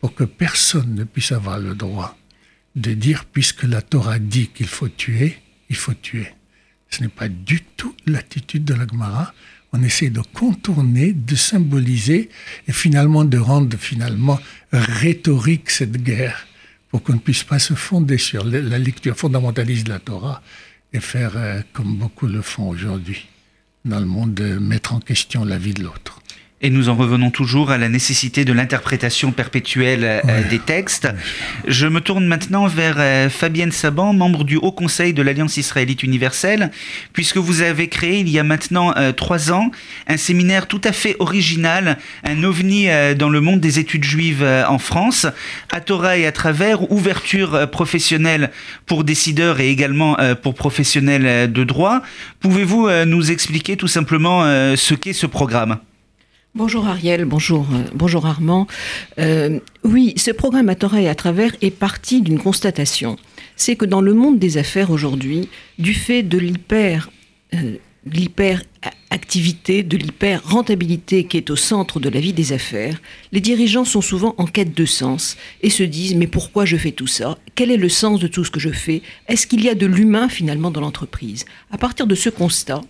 pour 0.00 0.16
que 0.16 0.24
personne 0.24 0.96
ne 0.96 1.04
puisse 1.04 1.30
avoir 1.30 1.60
le 1.60 1.76
droit 1.76 2.16
de 2.76 2.94
dire, 2.94 3.24
puisque 3.24 3.64
la 3.64 3.82
Torah 3.82 4.18
dit 4.18 4.48
qu'il 4.48 4.68
faut 4.68 4.88
tuer, 4.88 5.38
il 5.68 5.76
faut 5.76 5.94
tuer. 5.94 6.28
Ce 6.88 7.02
n'est 7.02 7.08
pas 7.08 7.28
du 7.28 7.60
tout 7.76 7.94
l'attitude 8.06 8.64
de 8.64 8.74
la 8.74 8.86
Gemara. 8.86 9.32
On 9.72 9.82
essaie 9.82 10.10
de 10.10 10.20
contourner, 10.20 11.12
de 11.12 11.36
symboliser 11.36 12.28
et 12.66 12.72
finalement 12.72 13.24
de 13.24 13.38
rendre 13.38 13.76
finalement 13.76 14.40
rhétorique 14.72 15.70
cette 15.70 16.02
guerre 16.02 16.46
pour 16.88 17.02
qu'on 17.04 17.14
ne 17.14 17.18
puisse 17.18 17.44
pas 17.44 17.60
se 17.60 17.74
fonder 17.74 18.18
sur 18.18 18.44
la 18.44 18.78
lecture 18.78 19.16
fondamentaliste 19.16 19.86
de 19.86 19.92
la 19.92 20.00
Torah 20.00 20.42
et 20.92 20.98
faire 20.98 21.32
euh, 21.36 21.62
comme 21.72 21.96
beaucoup 21.96 22.26
le 22.26 22.42
font 22.42 22.68
aujourd'hui 22.68 23.28
dans 23.84 24.00
le 24.00 24.06
monde 24.06 24.34
de 24.34 24.58
mettre 24.58 24.92
en 24.92 25.00
question 25.00 25.44
la 25.44 25.56
vie 25.56 25.72
de 25.72 25.84
l'autre. 25.84 26.20
Et 26.62 26.68
nous 26.68 26.90
en 26.90 26.94
revenons 26.94 27.30
toujours 27.30 27.70
à 27.70 27.78
la 27.78 27.88
nécessité 27.88 28.44
de 28.44 28.52
l'interprétation 28.52 29.32
perpétuelle 29.32 30.04
euh, 30.04 30.48
des 30.50 30.58
textes. 30.58 31.08
Je 31.66 31.86
me 31.86 32.02
tourne 32.02 32.26
maintenant 32.26 32.66
vers 32.66 32.96
euh, 32.98 33.30
Fabienne 33.30 33.72
Saban, 33.72 34.12
membre 34.12 34.44
du 34.44 34.56
Haut 34.56 34.70
Conseil 34.70 35.14
de 35.14 35.22
l'Alliance 35.22 35.56
israélite 35.56 36.02
universelle, 36.02 36.70
puisque 37.14 37.38
vous 37.38 37.62
avez 37.62 37.88
créé 37.88 38.18
il 38.18 38.28
y 38.28 38.38
a 38.38 38.42
maintenant 38.44 38.92
euh, 38.98 39.12
trois 39.12 39.50
ans 39.50 39.70
un 40.06 40.18
séminaire 40.18 40.66
tout 40.66 40.82
à 40.84 40.92
fait 40.92 41.16
original, 41.18 41.96
un 42.24 42.44
ovni 42.44 42.88
dans 43.16 43.30
le 43.30 43.40
monde 43.40 43.60
des 43.60 43.78
études 43.78 44.04
juives 44.04 44.44
en 44.68 44.78
France, 44.78 45.26
à 45.72 45.80
Torah 45.80 46.18
et 46.18 46.26
à 46.26 46.32
travers, 46.32 46.92
ouverture 46.92 47.70
professionnelle 47.70 48.50
pour 48.84 49.04
décideurs 49.04 49.60
et 49.60 49.70
également 49.70 50.16
pour 50.42 50.54
professionnels 50.54 51.50
de 51.50 51.64
droit. 51.64 52.02
Pouvez-vous 52.40 52.88
nous 53.06 53.30
expliquer 53.30 53.76
tout 53.76 53.88
simplement 53.88 54.42
ce 54.76 54.94
qu'est 54.94 55.12
ce 55.12 55.26
programme? 55.26 55.78
Bonjour 56.56 56.88
Ariel, 56.88 57.26
bonjour, 57.26 57.64
euh, 57.72 57.84
bonjour 57.94 58.26
Armand. 58.26 58.66
Euh, 59.20 59.60
oui, 59.84 60.14
ce 60.16 60.32
programme 60.32 60.68
à 60.68 60.74
Torah 60.74 61.00
et 61.00 61.08
à 61.08 61.14
travers 61.14 61.54
est 61.62 61.70
parti 61.70 62.22
d'une 62.22 62.40
constatation. 62.40 63.14
C'est 63.54 63.76
que 63.76 63.84
dans 63.84 64.00
le 64.00 64.14
monde 64.14 64.40
des 64.40 64.58
affaires 64.58 64.90
aujourd'hui, 64.90 65.48
du 65.78 65.94
fait 65.94 66.24
de 66.24 66.38
l'hyper, 66.38 67.08
euh, 67.54 67.76
de 68.04 68.10
l'hyper 68.10 68.64
rentabilité 70.42 71.22
qui 71.22 71.36
est 71.36 71.50
au 71.50 71.56
centre 71.56 72.00
de 72.00 72.08
la 72.08 72.18
vie 72.18 72.32
des 72.32 72.52
affaires, 72.52 73.00
les 73.30 73.40
dirigeants 73.40 73.84
sont 73.84 74.00
souvent 74.00 74.34
en 74.36 74.46
quête 74.46 74.76
de 74.76 74.86
sens 74.86 75.36
et 75.62 75.70
se 75.70 75.84
disent 75.84 76.16
mais 76.16 76.26
pourquoi 76.26 76.64
je 76.64 76.76
fais 76.76 76.90
tout 76.90 77.06
ça? 77.06 77.38
Quel 77.54 77.70
est 77.70 77.76
le 77.76 77.88
sens 77.88 78.18
de 78.18 78.26
tout 78.26 78.42
ce 78.42 78.50
que 78.50 78.58
je 78.58 78.70
fais? 78.70 79.02
Est-ce 79.28 79.46
qu'il 79.46 79.62
y 79.62 79.68
a 79.68 79.76
de 79.76 79.86
l'humain 79.86 80.28
finalement 80.28 80.72
dans 80.72 80.80
l'entreprise? 80.80 81.44
À 81.70 81.78
partir 81.78 82.08
de 82.08 82.16
ce 82.16 82.28
constat, 82.28 82.80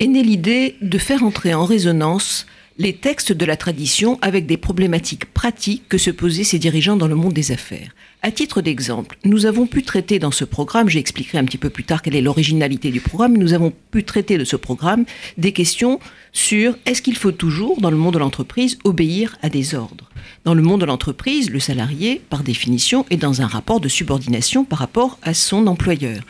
est 0.00 0.06
née 0.06 0.22
l'idée 0.22 0.76
de 0.80 0.98
faire 0.98 1.22
entrer 1.22 1.54
en 1.54 1.64
résonance 1.64 2.46
les 2.78 2.94
textes 2.94 3.32
de 3.32 3.44
la 3.44 3.56
tradition 3.56 4.18
avec 4.22 4.46
des 4.46 4.56
problématiques 4.56 5.26
pratiques 5.26 5.88
que 5.88 5.98
se 5.98 6.10
posaient 6.10 6.44
ces 6.44 6.58
dirigeants 6.58 6.96
dans 6.96 7.06
le 7.06 7.14
monde 7.14 7.32
des 7.32 7.52
affaires. 7.52 7.94
À 8.22 8.30
titre 8.30 8.62
d'exemple, 8.62 9.18
nous 9.24 9.46
avons 9.46 9.66
pu 9.66 9.82
traiter 9.82 10.18
dans 10.18 10.30
ce 10.30 10.44
programme, 10.44 10.88
j'expliquerai 10.88 11.38
un 11.38 11.44
petit 11.44 11.58
peu 11.58 11.70
plus 11.70 11.84
tard 11.84 12.02
quelle 12.02 12.14
est 12.14 12.20
l'originalité 12.20 12.90
du 12.90 13.00
programme, 13.00 13.36
nous 13.36 13.52
avons 13.52 13.72
pu 13.90 14.04
traiter 14.04 14.38
de 14.38 14.44
ce 14.44 14.56
programme 14.56 15.04
des 15.38 15.52
questions 15.52 15.98
sur 16.32 16.76
est-ce 16.86 17.02
qu'il 17.02 17.16
faut 17.16 17.32
toujours, 17.32 17.80
dans 17.80 17.90
le 17.90 17.96
monde 17.96 18.14
de 18.14 18.20
l'entreprise, 18.20 18.78
obéir 18.84 19.36
à 19.42 19.48
des 19.48 19.74
ordres 19.74 20.08
Dans 20.44 20.54
le 20.54 20.62
monde 20.62 20.80
de 20.80 20.86
l'entreprise, 20.86 21.50
le 21.50 21.60
salarié, 21.60 22.22
par 22.30 22.42
définition, 22.42 23.04
est 23.10 23.16
dans 23.16 23.42
un 23.42 23.46
rapport 23.46 23.80
de 23.80 23.88
subordination 23.88 24.64
par 24.64 24.78
rapport 24.78 25.18
à 25.22 25.34
son 25.34 25.66
employeur 25.66 26.22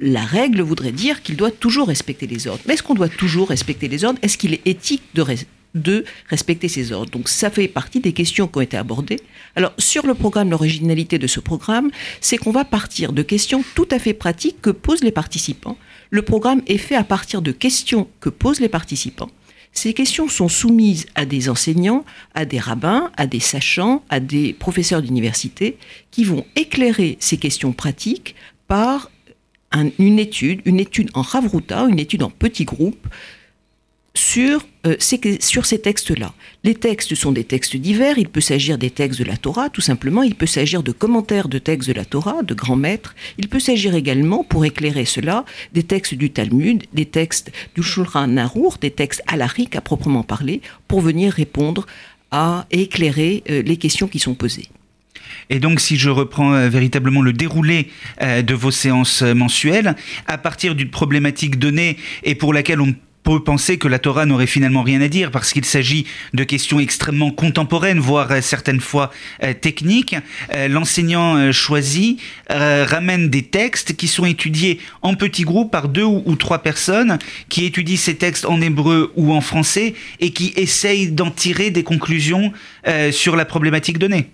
la 0.00 0.24
règle 0.24 0.60
voudrait 0.60 0.92
dire 0.92 1.22
qu'il 1.22 1.36
doit 1.36 1.50
toujours 1.50 1.88
respecter 1.88 2.26
les 2.26 2.46
ordres. 2.46 2.62
Mais 2.66 2.74
est-ce 2.74 2.82
qu'on 2.82 2.94
doit 2.94 3.08
toujours 3.08 3.48
respecter 3.48 3.88
les 3.88 4.04
ordres? 4.04 4.18
Est-ce 4.22 4.38
qu'il 4.38 4.54
est 4.54 4.66
éthique 4.66 5.02
de, 5.74 6.04
respecter 6.28 6.68
ces 6.68 6.92
ordres? 6.92 7.10
Donc 7.10 7.28
ça 7.28 7.50
fait 7.50 7.68
partie 7.68 8.00
des 8.00 8.12
questions 8.12 8.46
qui 8.46 8.58
ont 8.58 8.62
été 8.62 8.76
abordées. 8.76 9.20
Alors 9.56 9.72
sur 9.78 10.06
le 10.06 10.14
programme, 10.14 10.50
l'originalité 10.50 11.18
de 11.18 11.26
ce 11.26 11.40
programme, 11.40 11.90
c'est 12.20 12.36
qu'on 12.36 12.52
va 12.52 12.64
partir 12.64 13.12
de 13.12 13.22
questions 13.22 13.64
tout 13.74 13.88
à 13.90 13.98
fait 13.98 14.14
pratiques 14.14 14.60
que 14.62 14.70
posent 14.70 15.02
les 15.02 15.12
participants. 15.12 15.76
Le 16.10 16.22
programme 16.22 16.62
est 16.66 16.78
fait 16.78 16.96
à 16.96 17.04
partir 17.04 17.42
de 17.42 17.52
questions 17.52 18.08
que 18.20 18.28
posent 18.28 18.60
les 18.60 18.68
participants. 18.68 19.30
Ces 19.72 19.92
questions 19.92 20.28
sont 20.28 20.48
soumises 20.48 21.06
à 21.14 21.26
des 21.26 21.48
enseignants, 21.48 22.04
à 22.34 22.44
des 22.44 22.58
rabbins, 22.58 23.10
à 23.16 23.26
des 23.26 23.40
sachants, 23.40 24.02
à 24.08 24.18
des 24.18 24.52
professeurs 24.52 25.02
d'université 25.02 25.76
qui 26.10 26.24
vont 26.24 26.46
éclairer 26.56 27.16
ces 27.20 27.36
questions 27.36 27.72
pratiques 27.72 28.34
par 28.66 29.10
une 29.72 30.18
étude, 30.18 30.62
une 30.64 30.80
étude 30.80 31.10
en 31.14 31.22
Ravruta, 31.22 31.86
une 31.88 31.98
étude 31.98 32.22
en 32.22 32.30
petits 32.30 32.64
groupes, 32.64 33.06
sur, 34.18 34.66
euh, 34.86 34.96
ces, 34.98 35.38
sur 35.40 35.64
ces 35.64 35.80
textes-là. 35.80 36.34
Les 36.64 36.74
textes 36.74 37.14
sont 37.14 37.30
des 37.30 37.44
textes 37.44 37.76
divers, 37.76 38.18
il 38.18 38.28
peut 38.28 38.40
s'agir 38.40 38.76
des 38.76 38.90
textes 38.90 39.20
de 39.20 39.24
la 39.24 39.36
Torah, 39.36 39.70
tout 39.70 39.80
simplement, 39.80 40.24
il 40.24 40.34
peut 40.34 40.46
s'agir 40.46 40.82
de 40.82 40.90
commentaires 40.90 41.48
de 41.48 41.58
textes 41.58 41.88
de 41.88 41.94
la 41.94 42.04
Torah, 42.04 42.42
de 42.42 42.54
grands 42.54 42.76
maîtres, 42.76 43.14
il 43.38 43.48
peut 43.48 43.60
s'agir 43.60 43.94
également, 43.94 44.42
pour 44.42 44.64
éclairer 44.64 45.04
cela, 45.04 45.44
des 45.72 45.84
textes 45.84 46.14
du 46.14 46.30
Talmud, 46.30 46.84
des 46.92 47.06
textes 47.06 47.52
du 47.76 47.82
Shulchan 47.82 48.36
Arour, 48.36 48.78
des 48.80 48.90
textes 48.90 49.22
alariques 49.28 49.76
à 49.76 49.80
proprement 49.80 50.24
parler, 50.24 50.62
pour 50.88 51.00
venir 51.00 51.32
répondre 51.32 51.86
à 52.32 52.66
éclairer 52.70 53.44
euh, 53.48 53.62
les 53.62 53.76
questions 53.76 54.08
qui 54.08 54.18
sont 54.18 54.34
posées. 54.34 54.68
Et 55.50 55.60
donc, 55.60 55.80
si 55.80 55.96
je 55.96 56.10
reprends 56.10 56.52
euh, 56.52 56.68
véritablement 56.68 57.22
le 57.22 57.32
déroulé 57.32 57.88
euh, 58.22 58.42
de 58.42 58.54
vos 58.54 58.70
séances 58.70 59.22
euh, 59.22 59.34
mensuelles, 59.34 59.96
à 60.26 60.38
partir 60.38 60.74
d'une 60.74 60.90
problématique 60.90 61.58
donnée 61.58 61.96
et 62.22 62.34
pour 62.34 62.52
laquelle 62.52 62.80
on 62.80 62.94
peut 63.24 63.42
penser 63.42 63.76
que 63.76 63.88
la 63.88 63.98
Torah 63.98 64.24
n'aurait 64.24 64.46
finalement 64.46 64.82
rien 64.82 65.02
à 65.02 65.08
dire 65.08 65.30
parce 65.30 65.52
qu'il 65.52 65.64
s'agit 65.64 66.06
de 66.32 66.44
questions 66.44 66.80
extrêmement 66.80 67.30
contemporaines, 67.30 67.98
voire 67.98 68.42
certaines 68.42 68.80
fois 68.80 69.10
techniques. 69.60 70.16
L'enseignant 70.70 71.52
choisi 71.52 72.16
ramène 72.48 73.28
des 73.28 73.42
textes 73.42 73.96
qui 73.96 74.08
sont 74.08 74.24
étudiés 74.24 74.80
en 75.02 75.14
petits 75.14 75.42
groupes 75.42 75.70
par 75.70 75.88
deux 75.88 76.04
ou, 76.04 76.36
trois 76.36 76.60
personnes 76.60 77.18
qui 77.50 77.66
étudient 77.66 77.98
ces 77.98 78.14
textes 78.14 78.46
en 78.46 78.62
hébreu 78.62 79.12
ou 79.14 79.34
en 79.34 79.42
français 79.42 79.94
et 80.20 80.30
qui 80.30 80.54
essayent 80.56 81.10
d'en 81.10 81.30
tirer 81.30 81.70
des 81.70 81.82
conclusions 81.82 82.52
sur 83.10 83.36
la 83.36 83.44
problématique 83.44 83.98
donnée. 83.98 84.30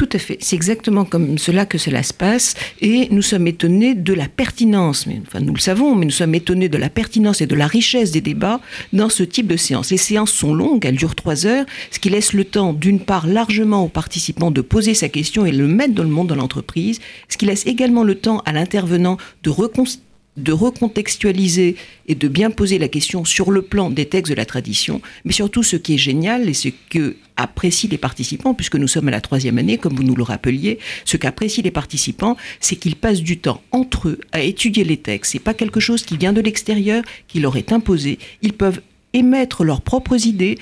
Tout 0.00 0.08
à 0.14 0.18
fait. 0.18 0.38
C'est 0.40 0.56
exactement 0.56 1.04
comme 1.04 1.36
cela 1.36 1.66
que 1.66 1.76
cela 1.76 2.02
se 2.02 2.14
passe. 2.14 2.54
Et 2.80 3.08
nous 3.10 3.20
sommes 3.20 3.46
étonnés 3.46 3.94
de 3.94 4.14
la 4.14 4.28
pertinence, 4.28 5.06
mais, 5.06 5.20
enfin 5.26 5.40
nous 5.40 5.52
le 5.52 5.60
savons, 5.60 5.94
mais 5.94 6.06
nous 6.06 6.10
sommes 6.10 6.34
étonnés 6.34 6.70
de 6.70 6.78
la 6.78 6.88
pertinence 6.88 7.42
et 7.42 7.46
de 7.46 7.54
la 7.54 7.66
richesse 7.66 8.10
des 8.10 8.22
débats 8.22 8.62
dans 8.94 9.10
ce 9.10 9.22
type 9.22 9.46
de 9.46 9.58
séance. 9.58 9.90
Les 9.90 9.98
séances 9.98 10.32
sont 10.32 10.54
longues, 10.54 10.86
elles 10.86 10.96
durent 10.96 11.14
trois 11.14 11.44
heures, 11.44 11.66
ce 11.90 11.98
qui 11.98 12.08
laisse 12.08 12.32
le 12.32 12.46
temps, 12.46 12.72
d'une 12.72 13.00
part, 13.00 13.26
largement 13.26 13.84
aux 13.84 13.88
participants 13.88 14.50
de 14.50 14.62
poser 14.62 14.94
sa 14.94 15.10
question 15.10 15.44
et 15.44 15.52
le 15.52 15.66
mettre 15.66 15.92
dans 15.92 16.04
le 16.04 16.08
monde 16.08 16.30
de 16.30 16.34
l'entreprise, 16.34 16.98
ce 17.28 17.36
qui 17.36 17.44
laisse 17.44 17.66
également 17.66 18.02
le 18.02 18.14
temps 18.14 18.38
à 18.46 18.52
l'intervenant 18.52 19.18
de 19.42 19.50
reconstruire 19.50 20.09
de 20.36 20.52
recontextualiser 20.52 21.76
et 22.06 22.14
de 22.14 22.28
bien 22.28 22.50
poser 22.50 22.78
la 22.78 22.88
question 22.88 23.24
sur 23.24 23.50
le 23.50 23.62
plan 23.62 23.90
des 23.90 24.06
textes 24.06 24.30
de 24.30 24.36
la 24.36 24.46
tradition, 24.46 25.02
mais 25.24 25.32
surtout 25.32 25.62
ce 25.62 25.76
qui 25.76 25.94
est 25.94 25.98
génial 25.98 26.48
et 26.48 26.54
ce 26.54 26.68
que 26.88 27.16
apprécient 27.36 27.90
les 27.90 27.98
participants, 27.98 28.54
puisque 28.54 28.76
nous 28.76 28.88
sommes 28.88 29.08
à 29.08 29.10
la 29.10 29.20
troisième 29.20 29.58
année, 29.58 29.78
comme 29.78 29.94
vous 29.94 30.02
nous 30.02 30.14
le 30.14 30.22
rappeliez, 30.22 30.78
ce 31.04 31.16
qu'apprécient 31.16 31.64
les 31.64 31.70
participants, 31.70 32.36
c'est 32.60 32.76
qu'ils 32.76 32.96
passent 32.96 33.22
du 33.22 33.38
temps 33.38 33.62
entre 33.72 34.08
eux 34.08 34.20
à 34.32 34.42
étudier 34.42 34.84
les 34.84 34.98
textes. 34.98 35.32
C'est 35.32 35.38
pas 35.38 35.54
quelque 35.54 35.80
chose 35.80 36.02
qui 36.02 36.16
vient 36.16 36.32
de 36.32 36.40
l'extérieur, 36.40 37.02
qui 37.28 37.40
leur 37.40 37.56
est 37.56 37.72
imposé. 37.72 38.18
Ils 38.42 38.52
peuvent 38.52 38.80
émettre 39.12 39.64
leurs 39.64 39.80
propres 39.80 40.26
idées, 40.26 40.58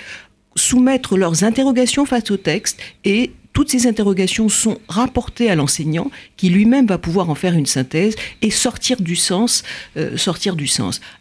soumettre 0.55 1.17
leurs 1.17 1.45
interrogations 1.45 2.07
face 2.07 2.31
au 2.31 2.37
texte 2.37 2.81
et 3.05 3.33
toutes 3.59 3.71
ces 3.71 3.88
interrogations 3.88 4.49
sont 4.49 4.79
rapportées 4.88 5.50
à 5.50 5.57
l'enseignant 5.57 6.12
qui 6.37 6.49
lui-même 6.49 6.87
va 6.87 6.97
pouvoir 6.97 7.29
en 7.29 7.35
faire 7.35 7.55
une 7.55 7.67
synthèse 7.67 8.15
et 8.41 8.53
sortir 8.53 9.00
du 9.00 9.17
sens, 9.17 9.65
euh. 9.97 10.17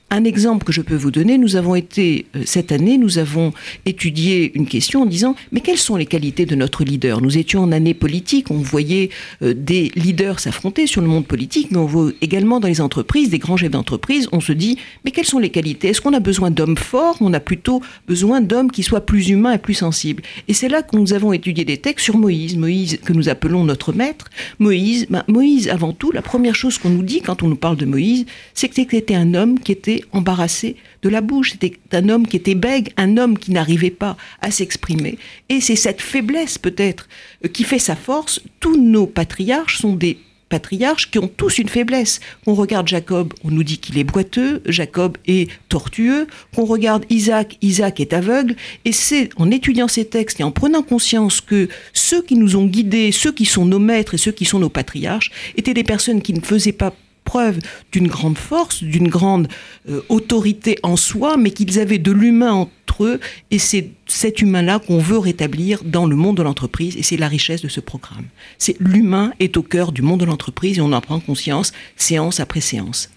Un 0.10 0.24
exemple 0.24 0.66
que 0.66 0.72
je 0.72 0.82
peux 0.82 0.96
vous 0.96 1.12
donner, 1.12 1.38
nous 1.38 1.58
avons 1.58 1.76
été, 1.76 2.28
euh, 2.34 2.44
cette 2.46 2.72
année, 2.72 2.98
nous 2.98 3.18
avons 3.18 3.52
étudié 3.86 4.54
une 4.56 4.66
question 4.66 5.02
en 5.02 5.06
disant, 5.06 5.36
mais 5.52 5.60
quelles 5.60 5.78
sont 5.78 5.98
les 5.98 6.06
qualités 6.06 6.46
de 6.46 6.56
notre 6.56 6.86
leader? 6.86 7.20
Nous 7.20 7.38
étions 7.38 7.62
en 7.62 7.74
année 7.74 7.94
politique, 7.94 8.50
on 8.50 8.56
voyait 8.56 9.10
euh, 9.42 9.54
des 9.54 9.92
leaders 9.96 10.40
s'affronter 10.40 10.88
sur 10.88 11.02
le 11.02 11.08
monde 11.08 11.28
politique, 11.28 11.72
mais 11.72 11.78
on 11.78 11.86
voit 11.86 12.12
également 12.22 12.62
dans 12.62 12.70
les 12.70 12.80
entreprises, 12.80 13.30
des 13.30 13.38
grands 13.38 13.58
chefs 13.58 13.72
d'entreprise, 13.72 14.30
on 14.32 14.40
se 14.40 14.54
dit, 14.54 14.78
mais 15.04 15.12
quelles 15.12 15.26
sont 15.26 15.40
les 15.40 15.50
qualités? 15.50 15.90
Est-ce 15.90 16.00
qu'on 16.00 16.14
a 16.14 16.22
besoin 16.22 16.52
d'hommes 16.52 16.78
forts? 16.78 17.18
On 17.20 17.34
a 17.34 17.42
plutôt 17.42 17.82
besoin 18.08 18.40
d'hommes 18.40 18.72
qui 18.72 18.84
soient 18.84 19.06
plus 19.06 19.28
humains 19.28 19.56
et 19.56 19.58
plus 19.58 19.74
sensibles. 19.74 20.24
Et 20.48 20.54
c'est 20.54 20.70
là 20.70 20.84
que 20.84 20.96
nous 20.96 21.12
avons 21.12 21.34
étudié 21.34 21.66
des 21.66 21.80
textes 21.80 22.06
sur 22.06 22.18
Moïse, 22.18 22.56
Moïse 22.56 22.98
que 23.04 23.12
nous 23.12 23.28
appelons 23.28 23.66
notre 23.66 23.92
maître. 23.92 24.30
Moïse, 24.60 25.06
ben, 25.10 25.26
Moïse, 25.28 25.68
avant 25.68 25.92
tout, 25.92 26.14
la 26.14 26.22
première 26.22 26.56
chose 26.56 26.78
qu'on 26.78 26.92
nous 26.92 27.04
dit 27.04 27.20
quand 27.20 27.44
on 27.44 27.50
nous 27.50 27.58
parle 27.58 27.76
de 27.76 27.86
Moïse, 27.86 28.26
c'est 28.54 28.70
que 28.70 28.76
c'était 28.76 29.14
un 29.14 29.34
homme 29.34 29.60
qui 29.60 29.74
était 29.74 29.97
embarrassé 30.12 30.76
de 31.02 31.10
la 31.10 31.22
bouche. 31.22 31.52
C'était 31.52 31.78
un 31.92 32.10
homme 32.10 32.28
qui 32.28 32.38
était 32.38 32.56
bègue, 32.56 32.92
un 32.98 33.18
homme 33.18 33.38
qui 33.38 33.52
n'arrivait 33.52 33.90
pas 33.92 34.18
à 34.42 34.52
s'exprimer. 34.52 35.18
Et 35.50 35.62
c'est 35.62 35.76
cette 35.76 36.02
faiblesse 36.02 36.58
peut-être 36.58 37.08
euh, 37.46 37.48
qui 37.48 37.64
fait 37.64 37.80
sa 37.80 37.96
force. 37.96 38.42
Tous 38.60 38.78
nos 38.78 39.08
patriarches 39.08 39.80
sont 39.80 39.94
des 39.94 40.20
patriarches 40.50 41.12
qui 41.12 41.20
ont 41.20 41.28
tous 41.28 41.58
une 41.58 41.70
faiblesse. 41.70 42.20
Qu'on 42.46 42.54
regarde 42.54 42.88
Jacob, 42.88 43.34
on 43.44 43.52
nous 43.52 43.64
dit 43.64 43.78
qu'il 43.78 43.98
est 43.98 44.04
boiteux, 44.04 44.62
Jacob 44.66 45.18
est 45.28 45.50
tortueux. 45.70 46.28
Qu'on 46.56 46.66
regarde 46.66 47.06
Isaac, 47.10 47.58
Isaac 47.62 48.00
est 48.00 48.14
aveugle. 48.14 48.56
Et 48.86 48.92
c'est 48.92 49.30
en 49.38 49.52
étudiant 49.52 49.88
ces 49.88 50.06
textes 50.06 50.40
et 50.40 50.44
en 50.44 50.52
prenant 50.52 50.82
conscience 50.82 51.42
que 51.42 51.68
ceux 51.94 52.22
qui 52.22 52.36
nous 52.36 52.56
ont 52.56 52.66
guidés, 52.66 53.12
ceux 53.12 53.32
qui 53.32 53.46
sont 53.46 53.66
nos 53.66 53.80
maîtres 53.80 54.14
et 54.14 54.18
ceux 54.18 54.32
qui 54.32 54.46
sont 54.46 54.60
nos 54.60 54.70
patriarches, 54.70 55.32
étaient 55.56 55.74
des 55.74 55.84
personnes 55.84 56.22
qui 56.22 56.34
ne 56.34 56.42
faisaient 56.42 56.72
pas 56.72 56.94
preuve 57.28 57.60
d'une 57.92 58.08
grande 58.08 58.38
force, 58.38 58.84
d'une 58.84 59.10
grande 59.10 59.50
euh, 59.90 60.02
autorité 60.08 60.80
en 60.82 60.96
soi, 60.96 61.36
mais 61.38 61.52
qu'ils 61.52 61.78
avaient 61.78 62.00
de 62.00 62.12
l'humain 62.12 62.54
entre 62.54 63.04
eux, 63.04 63.20
et 63.52 63.60
c'est 63.60 63.92
cet 64.08 64.42
humain-là 64.42 64.80
qu'on 64.80 64.98
veut 64.98 65.20
rétablir 65.20 65.84
dans 65.84 66.06
le 66.06 66.16
monde 66.16 66.38
de 66.38 66.44
l'entreprise, 66.44 66.96
et 66.96 67.04
c'est 67.04 67.18
la 67.18 67.28
richesse 67.28 67.62
de 67.62 67.68
ce 67.68 67.82
programme. 67.82 68.28
C'est 68.58 68.78
l'humain 68.80 69.34
est 69.42 69.58
au 69.58 69.62
cœur 69.62 69.92
du 69.92 70.02
monde 70.02 70.22
de 70.22 70.26
l'entreprise, 70.26 70.78
et 70.78 70.82
on 70.82 70.94
en 70.94 71.02
prend 71.02 71.20
conscience 71.20 71.74
séance 71.98 72.40
après 72.40 72.62
séance. 72.62 73.10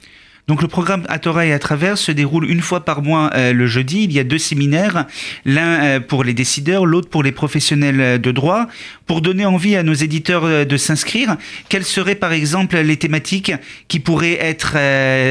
Donc 0.50 0.62
le 0.62 0.66
programme 0.66 1.04
à 1.08 1.20
Torah 1.20 1.46
et 1.46 1.52
à 1.52 1.60
travers 1.60 1.96
se 1.96 2.10
déroule 2.10 2.50
une 2.50 2.60
fois 2.60 2.84
par 2.84 3.02
mois 3.02 3.30
euh, 3.36 3.52
le 3.52 3.66
jeudi. 3.68 4.02
Il 4.02 4.12
y 4.12 4.18
a 4.18 4.24
deux 4.24 4.36
séminaires, 4.36 5.06
l'un 5.44 5.84
euh, 5.84 6.00
pour 6.00 6.24
les 6.24 6.34
décideurs, 6.34 6.86
l'autre 6.86 7.08
pour 7.08 7.22
les 7.22 7.30
professionnels 7.30 8.00
euh, 8.00 8.18
de 8.18 8.32
droit. 8.32 8.66
Pour 9.06 9.20
donner 9.20 9.44
envie 9.44 9.76
à 9.76 9.84
nos 9.84 9.92
éditeurs 9.92 10.66
de 10.66 10.76
s'inscrire, 10.76 11.36
quelles 11.68 11.84
seraient 11.84 12.16
par 12.16 12.32
exemple 12.32 12.76
les 12.78 12.96
thématiques 12.96 13.52
qui 13.86 14.00
pourraient 14.00 14.38
être 14.40 14.76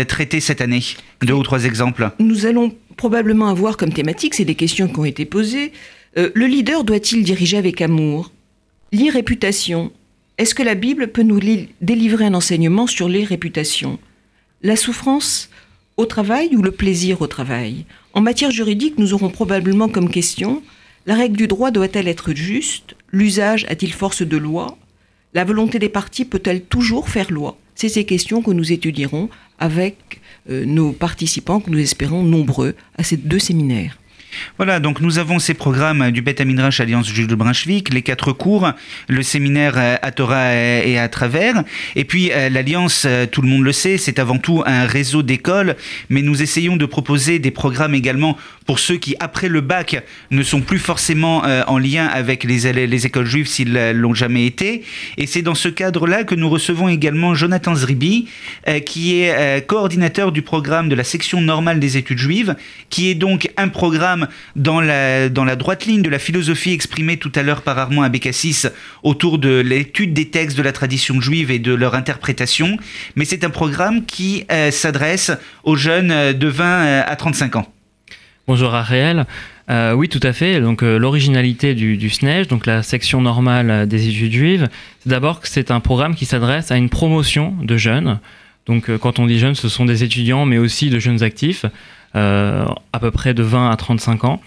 traitées 0.06 0.40
cette 0.40 0.62
année? 0.62 0.84
Deux 1.22 1.34
ou 1.34 1.44
trois 1.44 1.66
exemples. 1.66 2.12
Nous 2.20 2.46
allons 2.46 2.74
probablement 2.96 3.50
avoir 3.50 3.76
comme 3.76 3.92
thématique, 3.92 4.36
c'est 4.36 4.46
des 4.46 4.56
questions 4.56 4.88
qui 4.88 5.00
ont 5.00 5.06
été 5.06 5.26
posées, 5.26 5.74
le 6.16 6.46
leader 6.46 6.84
doit-il 6.86 7.24
diriger 7.24 7.58
avec 7.58 7.82
amour 7.82 8.32
L'irréputation? 8.94 9.92
Est-ce 10.38 10.56
que 10.56 10.64
la 10.64 10.76
Bible 10.76 11.10
peut 11.10 11.24
nous 11.24 11.40
délivrer 11.82 12.26
un 12.26 12.34
enseignement 12.34 12.88
sur 12.88 13.08
les 13.08 13.24
réputations 13.24 14.00
la 14.62 14.76
souffrance 14.76 15.50
au 15.98 16.06
travail 16.06 16.56
ou 16.56 16.62
le 16.62 16.72
plaisir 16.72 17.22
au 17.22 17.28
travail? 17.28 17.86
En 18.14 18.22
matière 18.22 18.52
juridique, 18.52 18.98
nous 18.98 19.14
aurons 19.14 19.30
probablement 19.30 19.90
comme 19.90 20.10
question 20.10 20.62
la 21.06 21.16
règle 21.16 21.38
du 21.38 21.48
droit 21.48 21.72
doit-elle 21.72 22.08
être 22.08 22.36
juste? 22.36 22.96
L'usage 23.12 23.66
a-t-il 23.70 23.94
force 23.94 24.22
de 24.22 24.38
loi? 24.38 24.78
La 25.34 25.44
volonté 25.44 25.80
des 25.80 25.90
partis 25.90 26.26
peut-elle 26.26 26.62
toujours 26.62 27.10
faire 27.10 27.32
loi? 27.32 27.58
C'est 27.74 27.90
ces 27.90 28.06
questions 28.06 28.42
que 28.42 28.52
nous 28.52 28.72
étudierons 28.72 29.30
avec 29.58 30.22
euh, 30.50 30.66
nos 30.66 30.92
participants, 30.92 31.62
que 31.62 31.70
nous 31.70 31.80
espérons 31.80 32.24
nombreux, 32.24 32.76
à 32.98 33.04
ces 33.04 33.18
deux 33.18 33.40
séminaires. 33.40 33.98
Voilà, 34.58 34.80
donc 34.80 35.02
nous 35.02 35.20
avons 35.20 35.40
ces 35.40 35.54
programmes 35.54 36.12
du 36.12 36.22
Beth 36.22 36.42
Amindrash 36.42 36.80
Alliance 36.80 37.08
Juge 37.08 37.28
de 37.28 37.36
Brunswick, 37.36 37.94
les 37.94 38.02
quatre 38.02 38.34
cours, 38.34 38.72
le 39.08 39.24
séminaire 39.24 39.74
euh, 39.78 39.96
à 40.02 40.12
Torah 40.12 40.54
et 40.54 40.98
à 40.98 41.08
travers. 41.08 41.64
Et 41.96 42.04
puis 42.04 42.32
euh, 42.32 42.50
l'Alliance, 42.50 43.04
euh, 43.06 43.26
tout 43.26 43.42
le 43.42 43.48
monde 43.48 43.64
le 43.64 43.72
sait, 43.72 43.98
c'est 43.98 44.20
avant 44.20 44.38
tout 44.38 44.64
un 44.66 44.86
réseau 44.86 45.24
d'écoles, 45.24 45.76
mais 46.10 46.22
nous 46.22 46.42
essayons 46.42 46.76
de 46.76 46.86
proposer 46.86 47.40
des 47.40 47.52
programmes 47.52 47.96
également 47.96 48.38
pour 48.66 48.80
ceux 48.80 48.98
qui, 48.98 49.16
après 49.20 49.50
le 49.50 49.62
bac, 49.62 50.04
ne 50.30 50.44
sont 50.44 50.62
plus 50.62 50.78
forcément 50.78 51.42
en 51.68 51.80
lien 51.80 52.06
avec 52.06 52.44
les, 52.44 52.72
les 52.86 53.06
écoles 53.08 53.26
juives 53.26 53.48
s'ils 53.48 53.74
l'ont 53.94 54.14
jamais 54.14 54.46
été. 54.46 54.84
Et 55.18 55.26
c'est 55.26 55.42
dans 55.42 55.56
ce 55.56 55.70
cadre-là 55.70 56.24
que 56.24 56.36
nous 56.36 56.48
recevons 56.50 56.88
également 56.88 57.34
Jonathan 57.34 57.74
Zribi, 57.74 58.28
qui 58.86 59.22
est 59.22 59.66
coordinateur 59.66 60.32
du 60.32 60.44
programme 60.44 60.88
de 60.88 60.94
la 60.94 61.04
section 61.04 61.42
normale 61.42 61.80
des 61.80 61.98
études 61.98 62.20
juives, 62.20 62.56
qui 62.92 63.10
est 63.10 63.16
donc 63.16 63.50
un 63.58 63.70
programme 63.70 64.19
dans 64.56 64.82
la, 64.82 65.30
droite 65.30 65.86
ligne 65.86 66.02
de 66.02 66.10
la 66.10 66.20
philosophie 66.20 66.72
exprimée 66.72 67.18
tout 67.18 67.32
à 67.36 67.44
l'heure 67.44 67.62
par 67.62 67.78
Armand 67.78 68.04
Abécassis 68.04 68.68
autour 69.04 69.40
de 69.40 69.60
l'étude 69.60 70.14
des 70.14 70.30
textes 70.30 70.58
de 70.58 70.64
la 70.64 70.72
tradition 70.72 71.22
juive 71.22 71.52
et 71.52 71.60
de 71.60 71.74
leur 71.74 71.96
interprétation, 71.96 72.78
mais 73.16 73.26
c'est 73.26 73.44
un 73.44 73.50
programme 73.50 74.06
qui 74.06 74.46
euh, 74.52 74.72
s'adresse 74.72 75.32
aux 75.64 75.76
jeunes 75.76 76.12
euh, 76.12 76.34
de 76.34 76.48
20 76.48 76.66
euh, 76.66 77.04
à 77.06 77.16
35 77.16 77.56
ans. 77.58 77.72
Bonjour 78.48 78.74
Ariel. 78.74 79.26
oui, 79.70 80.10
tout 80.10 80.20
à 80.24 80.34
fait. 80.34 80.60
Donc 80.60 80.82
l'originalité 80.82 81.76
du, 81.76 81.98
du, 81.98 82.10
SNEJ, 82.10 82.48
donc 82.48 82.66
la 82.66 82.82
section 82.82 83.22
normale 83.22 83.88
des 83.88 84.10
études 84.10 84.32
juives, 84.32 84.68
c'est 85.02 85.10
d'abord 85.10 85.40
que 85.40 85.48
c'est 85.48 85.70
un 85.70 85.80
programme 85.80 86.16
qui 86.16 86.26
s'adresse 86.26 86.72
à 86.72 86.78
une 86.78 86.90
promotion 86.90 87.56
de 87.62 87.78
jeunes. 87.78 88.20
Donc 88.66 88.90
quand 88.98 89.20
on 89.20 89.28
dit 89.28 89.38
jeunes, 89.38 89.54
ce 89.54 89.70
sont 89.70 89.86
des 89.86 90.04
étudiants, 90.04 90.48
mais 90.48 90.58
aussi 90.58 90.90
de 90.90 90.98
jeunes 90.98 91.22
actifs. 91.22 91.66
Euh, 92.16 92.66
à 92.92 93.00
peu 93.00 93.12
près 93.12 93.36
de 93.36 93.44
20 93.44 93.70
à 93.70 93.76
35 93.76 94.24
ans 94.24 94.42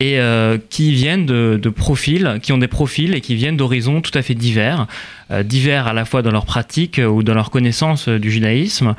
et 0.00 0.20
euh, 0.20 0.58
qui 0.68 0.92
viennent 0.92 1.24
de, 1.24 1.70
profils, 1.70 2.38
qui 2.42 2.52
ont 2.52 2.58
des 2.58 2.68
profils 2.68 3.14
et 3.14 3.22
qui 3.22 3.34
viennent 3.34 3.56
d'horizons 3.56 4.02
tout 4.02 4.10
à 4.12 4.20
fait 4.20 4.34
divers, 4.34 4.86
euh, 5.30 5.42
divers 5.42 5.86
à 5.86 5.94
la 5.94 6.04
fois 6.04 6.20
dans 6.20 6.30
leur 6.30 6.44
pratique 6.44 7.00
ou 7.00 7.22
dans 7.22 7.32
leur 7.32 7.50
connaissance 7.50 8.10
du 8.10 8.30
judaïsme, 8.30 8.94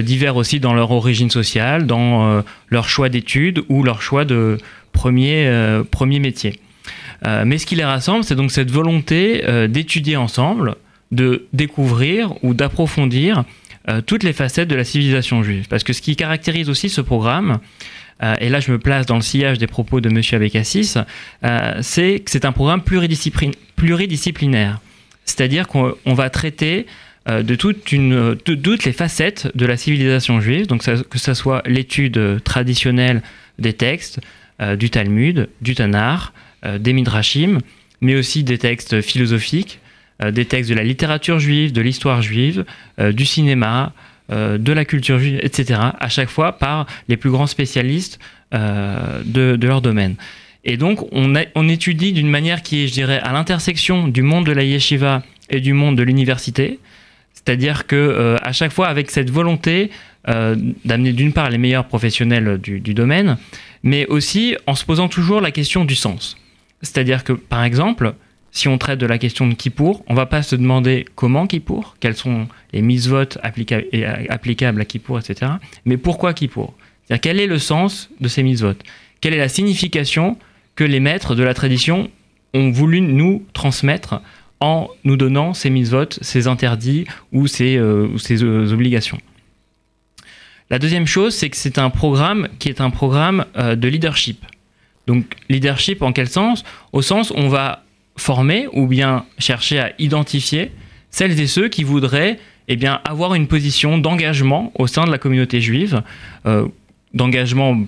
divers 0.00 0.36
aussi 0.36 0.60
dans 0.60 0.72
leur 0.72 0.92
origine 0.92 1.28
sociale, 1.28 1.86
dans 1.86 2.42
leur 2.70 2.88
choix 2.88 3.10
d'études 3.10 3.62
ou 3.68 3.82
leur 3.82 4.00
choix 4.00 4.24
de 4.24 4.56
premier, 4.92 5.52
premier 5.90 6.20
métier. 6.20 6.60
mais 7.44 7.58
ce 7.58 7.66
qui 7.66 7.76
les 7.76 7.84
rassemble, 7.84 8.24
c'est 8.24 8.34
donc 8.34 8.50
cette 8.50 8.70
volonté 8.70 9.44
d'étudier 9.68 10.16
ensemble, 10.16 10.76
de 11.12 11.46
découvrir 11.52 12.32
ou 12.42 12.54
d'approfondir 12.54 13.44
euh, 13.88 14.02
toutes 14.02 14.22
les 14.22 14.34
facettes 14.34 14.68
de 14.68 14.74
la 14.74 14.84
civilisation 14.84 15.42
juive. 15.42 15.66
Parce 15.68 15.82
que 15.82 15.94
ce 15.94 16.02
qui 16.02 16.14
caractérise 16.14 16.68
aussi 16.68 16.90
ce 16.90 17.00
programme, 17.00 17.58
euh, 18.22 18.34
et 18.40 18.50
là 18.50 18.60
je 18.60 18.70
me 18.70 18.78
place 18.78 19.06
dans 19.06 19.14
le 19.14 19.22
sillage 19.22 19.58
des 19.58 19.66
propos 19.66 20.02
de 20.02 20.10
M. 20.10 20.20
Abécassis, 20.32 20.94
euh, 21.44 21.78
c'est 21.80 22.20
que 22.20 22.30
c'est 22.30 22.44
un 22.44 22.52
programme 22.52 22.82
pluridisciplinaire. 22.82 24.80
C'est-à-dire 25.24 25.68
qu'on 25.68 25.94
va 26.06 26.30
traiter 26.30 26.86
de, 27.26 27.54
toutes 27.54 28.84
les 28.84 28.92
facettes 28.92 29.54
de 29.54 29.66
la 29.66 29.76
civilisation 29.76 30.40
juive, 30.40 30.66
donc 30.66 30.82
que 30.82 31.18
ce 31.18 31.34
soit 31.34 31.62
l'étude 31.66 32.42
traditionnelle 32.42 33.22
des 33.58 33.74
textes, 33.74 34.20
du 34.78 34.88
Talmud, 34.88 35.50
du 35.60 35.74
Tanar, 35.74 36.32
des 36.78 36.94
Midrashim, 36.94 37.58
mais 38.00 38.16
aussi 38.16 38.42
des 38.42 38.56
textes 38.56 39.02
philosophiques, 39.02 39.80
des 40.20 40.44
textes 40.44 40.70
de 40.70 40.74
la 40.74 40.82
littérature 40.82 41.38
juive, 41.38 41.72
de 41.72 41.80
l'histoire 41.80 42.22
juive, 42.22 42.64
euh, 42.98 43.12
du 43.12 43.24
cinéma, 43.24 43.92
euh, 44.30 44.58
de 44.58 44.72
la 44.72 44.84
culture 44.84 45.18
juive, 45.18 45.38
etc., 45.42 45.80
à 45.98 46.08
chaque 46.08 46.28
fois 46.28 46.58
par 46.58 46.86
les 47.08 47.16
plus 47.16 47.30
grands 47.30 47.46
spécialistes 47.46 48.18
de, 48.52 49.58
leur 49.60 49.82
domaine. 49.82 50.14
Et 50.64 50.78
donc, 50.78 51.06
on, 51.12 51.68
étudie 51.68 52.12
d'une 52.12 52.30
manière 52.30 52.62
qui 52.62 52.84
est, 52.84 52.88
je 52.88 52.92
dirais, 52.94 53.20
à 53.22 53.32
l'intersection 53.32 54.08
du 54.08 54.22
monde 54.22 54.46
de 54.46 54.52
la 54.52 54.64
yeshiva 54.64 55.22
et 55.50 55.60
du 55.60 55.74
monde 55.74 55.96
de 55.96 56.02
l'université. 56.02 56.78
C'est-à-dire 57.34 57.86
que 57.86 58.36
à 58.42 58.52
chaque 58.52 58.72
fois, 58.72 58.88
avec 58.88 59.10
cette 59.10 59.30
volonté 59.30 59.90
d'amener 60.26 61.12
d'une 61.12 61.34
part 61.34 61.50
les 61.50 61.58
meilleurs 61.58 61.86
professionnels 61.86 62.58
du, 62.58 62.94
domaine, 62.94 63.36
mais 63.82 64.06
aussi 64.06 64.56
en 64.66 64.74
se 64.74 64.86
posant 64.86 65.08
toujours 65.08 65.42
la 65.42 65.50
question 65.50 65.84
du 65.84 65.94
sens. 65.94 66.38
C'est-à-dire 66.80 67.24
que, 67.24 67.34
par 67.34 67.64
exemple, 67.64 68.14
si 68.50 68.68
on 68.68 68.78
traite 68.78 68.98
de 68.98 69.06
la 69.06 69.18
question 69.18 69.46
de 69.46 69.54
qui 69.54 69.70
pour, 69.70 70.04
on 70.08 70.14
va 70.14 70.26
pas 70.26 70.42
se 70.42 70.56
demander 70.56 71.06
comment 71.14 71.46
qui 71.46 71.60
pour, 71.60 71.96
quelles 72.00 72.16
sont 72.16 72.48
les 72.72 72.82
mises 72.82 73.08
votes 73.08 73.38
applicables 73.42 74.80
à 74.80 74.84
qui 74.84 74.98
pour, 74.98 75.18
etc. 75.18 75.52
Mais 75.84 75.96
pourquoi 75.96 76.34
qui 76.34 76.48
pour 76.48 76.74
C'est-à-dire 77.04 77.20
quel 77.20 77.40
est 77.40 77.46
le 77.46 77.58
sens 77.58 78.10
de 78.20 78.28
ces 78.28 78.42
mises 78.42 78.62
votes 78.62 78.82
Quelle 79.20 79.34
est 79.34 79.38
la 79.38 79.48
signification 79.48 80.38
que 80.76 80.84
les 80.84 81.00
maîtres 81.00 81.34
de 81.34 81.42
la 81.42 81.54
tradition 81.54 82.10
ont 82.54 82.70
voulu 82.70 83.00
nous 83.00 83.44
transmettre 83.52 84.20
en 84.60 84.88
nous 85.04 85.16
donnant 85.16 85.54
ces 85.54 85.70
mises 85.70 85.90
votes, 85.90 86.18
ces 86.22 86.46
interdits 86.46 87.04
ou 87.32 87.46
ces, 87.46 87.76
euh, 87.76 88.08
euh, 88.30 88.72
obligations? 88.72 89.18
La 90.70 90.78
deuxième 90.78 91.06
chose, 91.06 91.34
c'est 91.34 91.48
que 91.48 91.56
c'est 91.56 91.78
un 91.78 91.90
programme 91.90 92.48
qui 92.58 92.68
est 92.68 92.80
un 92.80 92.90
programme 92.90 93.46
euh, 93.56 93.74
de 93.74 93.88
leadership. 93.88 94.44
Donc 95.06 95.24
leadership 95.48 96.02
en 96.02 96.12
quel 96.12 96.28
sens? 96.28 96.64
Au 96.92 97.00
sens 97.00 97.30
où 97.30 97.34
on 97.36 97.48
va 97.48 97.84
former 98.18 98.66
ou 98.72 98.86
bien 98.86 99.24
chercher 99.38 99.78
à 99.80 99.92
identifier 99.98 100.70
celles 101.10 101.40
et 101.40 101.46
ceux 101.46 101.68
qui 101.68 101.84
voudraient 101.84 102.38
eh 102.68 102.76
bien, 102.76 103.00
avoir 103.04 103.34
une 103.34 103.46
position 103.46 103.98
d'engagement 103.98 104.72
au 104.74 104.86
sein 104.86 105.04
de 105.04 105.10
la 105.10 105.18
communauté 105.18 105.60
juive, 105.60 106.02
euh, 106.46 106.68
d'engagement 107.14 107.80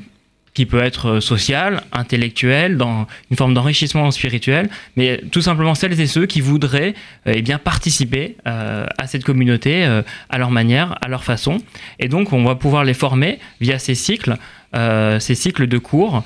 qui 0.55 0.67
peut 0.67 0.83
être 0.83 1.21
social, 1.21 1.83
intellectuel, 1.93 2.77
dans 2.77 3.07
une 3.31 3.37
forme 3.37 3.55
d'enrichissement 3.55 4.11
spirituel, 4.11 4.69
mais 4.97 5.21
tout 5.31 5.43
simplement 5.43 5.75
celles 5.77 6.01
et 6.01 6.07
ceux 6.07 6.27
qui 6.27 6.41
voudraient 6.41 6.95
euh, 7.27 7.35
eh 7.37 7.43
bien, 7.43 7.59
participer 7.59 8.37
euh, 8.49 8.87
à 8.99 9.07
cette 9.07 9.23
communauté 9.23 9.85
à 10.31 10.39
leur 10.39 10.51
manière, 10.51 10.97
à 11.03 11.09
leur 11.09 11.25
façon. 11.25 11.59
Et 11.99 12.09
donc 12.09 12.33
on 12.33 12.43
va 12.43 12.55
pouvoir 12.55 12.83
les 12.83 12.95
former 12.95 13.39
via 13.61 13.79
ces 13.79 13.95
cycles, 13.95 14.37
ces 14.75 15.35
cycles 15.35 15.67
de 15.67 15.79
cours. 15.79 16.25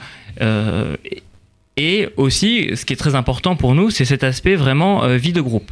Aussi, 2.16 2.70
ce 2.74 2.84
qui 2.84 2.92
est 2.92 2.96
très 2.96 3.14
important 3.14 3.56
pour 3.56 3.74
nous, 3.74 3.90
c'est 3.90 4.04
cet 4.04 4.24
aspect 4.24 4.54
vraiment 4.54 5.04
euh, 5.04 5.16
vie 5.16 5.32
de 5.32 5.40
groupe. 5.40 5.70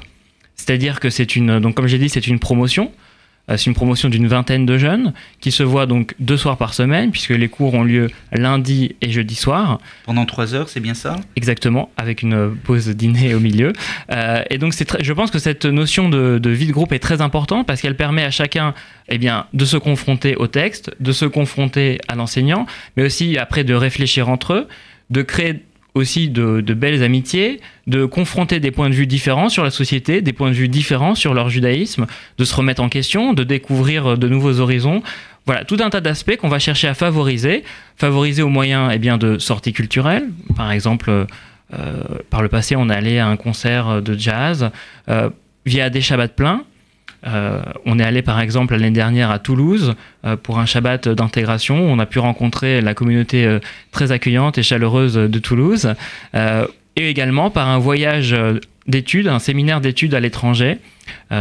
C'est-à-dire 0.57 1.01
que 1.01 1.11
c'est 1.11 1.37
une, 1.37 1.61
donc 1.61 1.75
comme 1.75 1.87
j'ai 1.87 1.99
dit, 1.99 2.09
c'est 2.09 2.27
une 2.27 2.38
promotion. 2.38 2.93
Euh, 3.51 3.57
c'est 3.57 3.67
une 3.67 3.75
promotion 3.75 4.09
d'une 4.09 4.29
vingtaine 4.29 4.67
de 4.67 4.79
jeunes 4.79 5.12
qui 5.41 5.51
se 5.51 5.65
voient 5.65 5.87
donc 5.87 6.15
deux 6.21 6.37
soirs 6.37 6.57
par 6.57 6.75
semaine, 6.75 7.11
puisque 7.11 7.31
les 7.31 7.49
cours 7.49 7.75
ont 7.75 7.83
lieu 7.83 8.09
lundi 8.31 8.95
et 9.01 9.11
jeudi 9.11 9.35
soir. 9.35 9.81
Pendant 10.05 10.25
trois 10.27 10.55
heures, 10.55 10.69
c'est 10.69 10.79
bien 10.79 10.95
ça? 10.95 11.17
Exactement, 11.35 11.91
avec 11.97 12.23
une 12.23 12.55
pause 12.55 12.88
dîner 12.91 13.35
au 13.35 13.41
milieu. 13.41 13.73
Euh, 14.12 14.43
et 14.51 14.59
donc, 14.59 14.75
c'est 14.75 15.03
je 15.03 15.12
pense 15.12 15.33
que 15.33 15.41
cette 15.41 15.65
notion 15.65 16.09
de, 16.09 16.38
de, 16.38 16.51
vie 16.51 16.67
de 16.67 16.73
groupe 16.73 16.93
est 16.93 17.01
très 17.01 17.21
importante 17.21 17.67
parce 17.67 17.81
qu'elle 17.81 17.97
permet 17.97 18.23
à 18.23 18.31
chacun 18.31 18.75
eh 19.09 19.19
bien, 19.19 19.47
de 19.53 19.65
se 19.65 19.77
confronter 19.77 20.37
au 20.37 20.47
texte, 20.47 20.93
de 21.01 21.11
se 21.11 21.25
confronter 21.25 21.99
à 22.07 22.15
l'enseignant, 22.15 22.67
mais 22.97 23.05
aussi 23.05 23.38
après 23.38 23.65
de 23.65 23.75
réfléchir 23.75 24.29
entre 24.29 24.53
eux, 24.53 24.69
de 25.11 25.23
créer 25.23 25.62
aussi 25.94 26.28
de, 26.28 26.61
belles 26.74 27.02
amitiés, 27.02 27.61
de 27.87 28.05
confronter 28.05 28.61
des 28.61 28.70
points 28.70 28.88
de 28.88 28.94
vue 28.94 29.07
différents 29.07 29.48
sur 29.48 29.62
la 29.62 29.70
société, 29.70 30.22
des 30.22 30.33
points 30.33 30.50
de 30.50 30.55
vue 30.55 30.68
différents 30.68 31.14
sur 31.14 31.35
leur 31.35 31.50
judaïsme, 31.50 32.07
de 32.38 32.44
se 32.44 32.55
remettre 32.55 32.83
en 32.83 32.88
question, 32.88 33.35
de 33.35 33.44
découvrir 33.44 34.16
de 34.16 34.28
nouveaux 34.28 34.61
horizons. 34.61 35.02
Voilà, 35.44 35.64
tout 35.64 35.76
un 35.81 35.90
tas 35.90 36.00
d'aspects 36.00 36.37
qu'on 36.37 36.48
va 36.48 36.59
chercher 36.59 36.88
à 36.88 36.94
favoriser, 36.94 37.64
favoriser 37.96 38.42
au 38.42 38.48
moyen 38.48 38.90
eh 38.90 38.98
bien, 38.98 39.18
de 39.18 39.38
sorties 39.38 39.72
culturelles. 39.72 40.28
Par 40.57 40.70
exemple, 40.70 41.11
euh, 41.11 42.02
par 42.31 42.42
le 42.42 42.48
passé, 42.48 42.76
on 42.76 42.88
allait 42.88 43.18
à 43.18 43.26
un 43.26 43.37
concert 43.37 44.00
de 44.02 44.16
jazz 44.16 44.70
euh, 45.09 45.31
via 45.66 45.90
des 45.90 46.00
Shabbats 46.00 46.28
pleins. 46.28 46.64
Euh, 47.26 47.62
on 47.85 47.98
est 47.98 48.04
allé 48.04 48.22
par 48.22 48.40
exemple 48.40 48.74
l'année 48.74 48.90
dernière 48.90 49.30
à 49.30 49.38
Toulouse 49.38 49.94
euh, 50.24 50.37
pour 50.37 50.58
un 50.58 50.66
Shabbat 50.66 51.08
d'intégration. 51.08 51.76
On 51.76 51.98
a 51.98 52.06
pu 52.06 52.18
rencontrer 52.18 52.80
la 52.80 52.94
communauté 52.94 53.46
euh, 53.46 53.61
très 53.90 54.12
accueillante 54.12 54.58
et 54.58 54.62
chaleureuse 54.62 55.14
de 55.14 55.38
Toulouse. 55.38 55.94
et 56.35 57.08
également 57.08 57.50
par 57.50 57.68
un 57.68 57.78
voyage 57.78 58.37
d'études, 58.87 59.28
un 59.28 59.38
séminaire 59.38 59.80
d'études 59.80 60.14
à 60.14 60.20
l'étranger. 60.20 60.78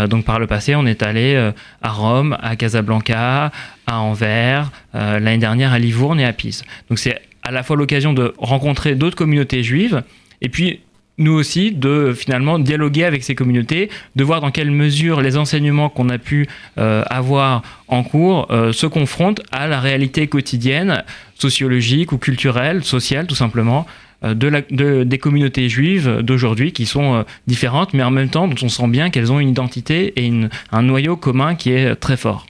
donc 0.10 0.26
par 0.26 0.40
le 0.40 0.48
passé, 0.48 0.76
on 0.76 0.86
est 0.86 1.04
allé 1.04 1.52
à 1.82 1.90
Rome, 1.90 2.38
à 2.42 2.56
Casablanca, 2.56 3.52
à 3.86 4.00
Anvers, 4.00 4.72
l'année 4.94 5.38
dernière 5.38 5.74
à 5.74 5.80
Livourne 5.80 6.20
et 6.20 6.26
à 6.26 6.34
Pise. 6.34 6.64
Donc 6.90 7.00
c'est 7.00 7.20
à 7.44 7.52
la 7.52 7.64
fois 7.64 7.76
l'occasion 7.76 8.14
de 8.14 8.34
rencontrer 8.38 8.96
d'autres 8.96 9.18
communautés 9.18 9.64
juives 9.64 10.04
et 10.42 10.50
puis 10.50 10.80
nous 11.22 11.34
aussi, 11.34 11.72
de 11.72 12.14
finalement 12.14 12.60
dialoguer 12.60 13.04
avec 13.06 13.24
ces 13.24 13.36
communautés, 13.36 13.90
de 14.16 14.24
voir 14.24 14.42
dans 14.42 14.52
quelle 14.52 14.72
mesure 14.72 15.22
les 15.22 15.38
enseignements 15.38 15.90
qu'on 15.90 16.10
a 16.10 16.18
pu 16.18 16.48
euh, 16.78 17.04
avoir 17.10 17.62
en 17.88 18.04
cours 18.04 18.48
euh, 18.52 18.74
se 18.74 18.88
confrontent 18.88 19.42
à 19.52 19.68
la 19.68 19.80
réalité 19.80 20.28
quotidienne, 20.28 21.04
sociologique 21.36 22.12
ou 22.12 22.18
culturelle, 22.18 22.84
sociale 22.84 23.28
tout 23.28 23.36
simplement, 23.36 23.86
euh, 24.24 24.34
de 24.34 25.04
des 25.04 25.18
communautés 25.18 25.70
juives 25.70 26.20
d'aujourd'hui 26.22 26.72
qui 26.72 26.86
sont 26.86 27.26
différentes, 27.48 27.94
mais 27.94 28.04
en 28.04 28.12
même 28.12 28.30
temps 28.30 28.48
dont 28.48 28.56
on 28.62 28.70
sent 28.70 28.88
bien 28.88 29.10
qu'elles 29.10 29.32
ont 29.32 29.40
une 29.40 29.50
identité 29.50 30.14
et 30.18 30.32
un 30.72 30.82
noyau 30.82 31.16
commun 31.16 31.56
qui 31.56 31.72
est 31.72 31.96
très 31.96 32.18
fort. 32.18 32.46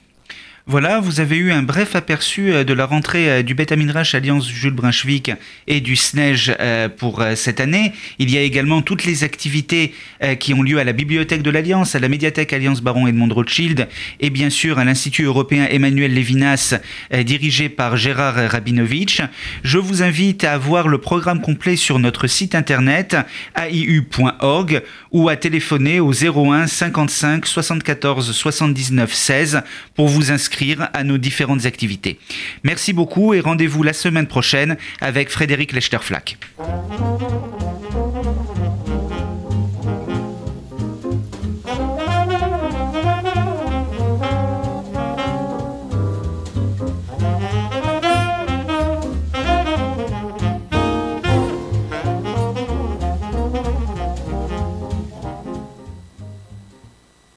Voilà, 0.67 1.00
vous 1.00 1.19
avez 1.19 1.38
eu 1.38 1.52
un 1.52 1.63
bref 1.63 1.95
aperçu 1.95 2.54
euh, 2.54 2.63
de 2.63 2.74
la 2.74 2.86
rentrée 2.86 3.32
euh, 3.32 3.41
du 3.41 3.56
Beth 3.56 3.71
Aminrach 3.71 4.13
Alliance 4.13 4.47
Jules 4.47 4.74
Brunswick 4.74 5.32
et 5.65 5.82
du 5.82 5.95
SNEJ 5.95 6.54
euh, 6.60 6.88
pour 6.88 7.24
cette 7.36 7.60
année. 7.60 7.93
Il 8.19 8.30
y 8.30 8.38
a 8.38 8.41
également 8.41 8.84
toutes 8.84 9.04
les 9.04 9.24
activités 9.24 9.93
qui 10.39 10.54
ont 10.54 10.62
lieu 10.62 10.80
à 10.80 10.84
la 10.84 10.93
Bibliothèque 10.93 11.41
de 11.41 11.50
l'Alliance, 11.50 11.95
à 11.95 12.00
la 12.00 12.08
médiathèque 12.08 12.54
Alliance 12.54 12.82
Baron 12.82 13.08
Edmond 13.08 13.34
Rothschild 13.34 13.88
et 14.19 14.30
bien 14.30 14.50
sûr 14.50 14.78
à 14.78 14.86
l'Institut 14.86 15.24
européen 15.24 15.67
Emmanuel 15.69 16.13
Levinas 16.13 16.76
dirigé 17.24 17.69
par 17.69 17.97
Gérard 17.97 18.36
Rabinovitch. 18.36 19.21
Je 19.63 19.78
vous 19.78 20.04
invite 20.04 20.43
à 20.43 20.58
voir 20.58 20.88
le 20.88 21.00
programme 21.00 21.41
complet 21.41 21.76
sur 21.76 22.00
notre 22.00 22.28
site 22.28 22.56
internet 22.56 23.15
aiu.org 23.56 24.30
ou 25.12 25.30
à 25.30 25.36
téléphoner 25.36 25.99
au 25.99 26.12
01 26.12 26.67
55 26.67 27.45
74 27.45 28.32
79 28.32 29.13
16 29.13 29.62
pour 29.95 30.08
vous 30.08 30.32
inscrire 30.32 30.89
à 30.93 31.04
nos 31.04 31.17
différentes 31.17 31.65
activités. 31.65 32.19
Merci 32.63 32.93
beaucoup 32.93 33.34
et 33.34 33.39
rendez-vous 33.39 33.84
la 33.84 33.93
semaine 33.93 34.27
prochaine 34.27 34.77
avec 34.99 35.30
Frédéric 35.30 35.73
Lechterflack. 35.73 36.38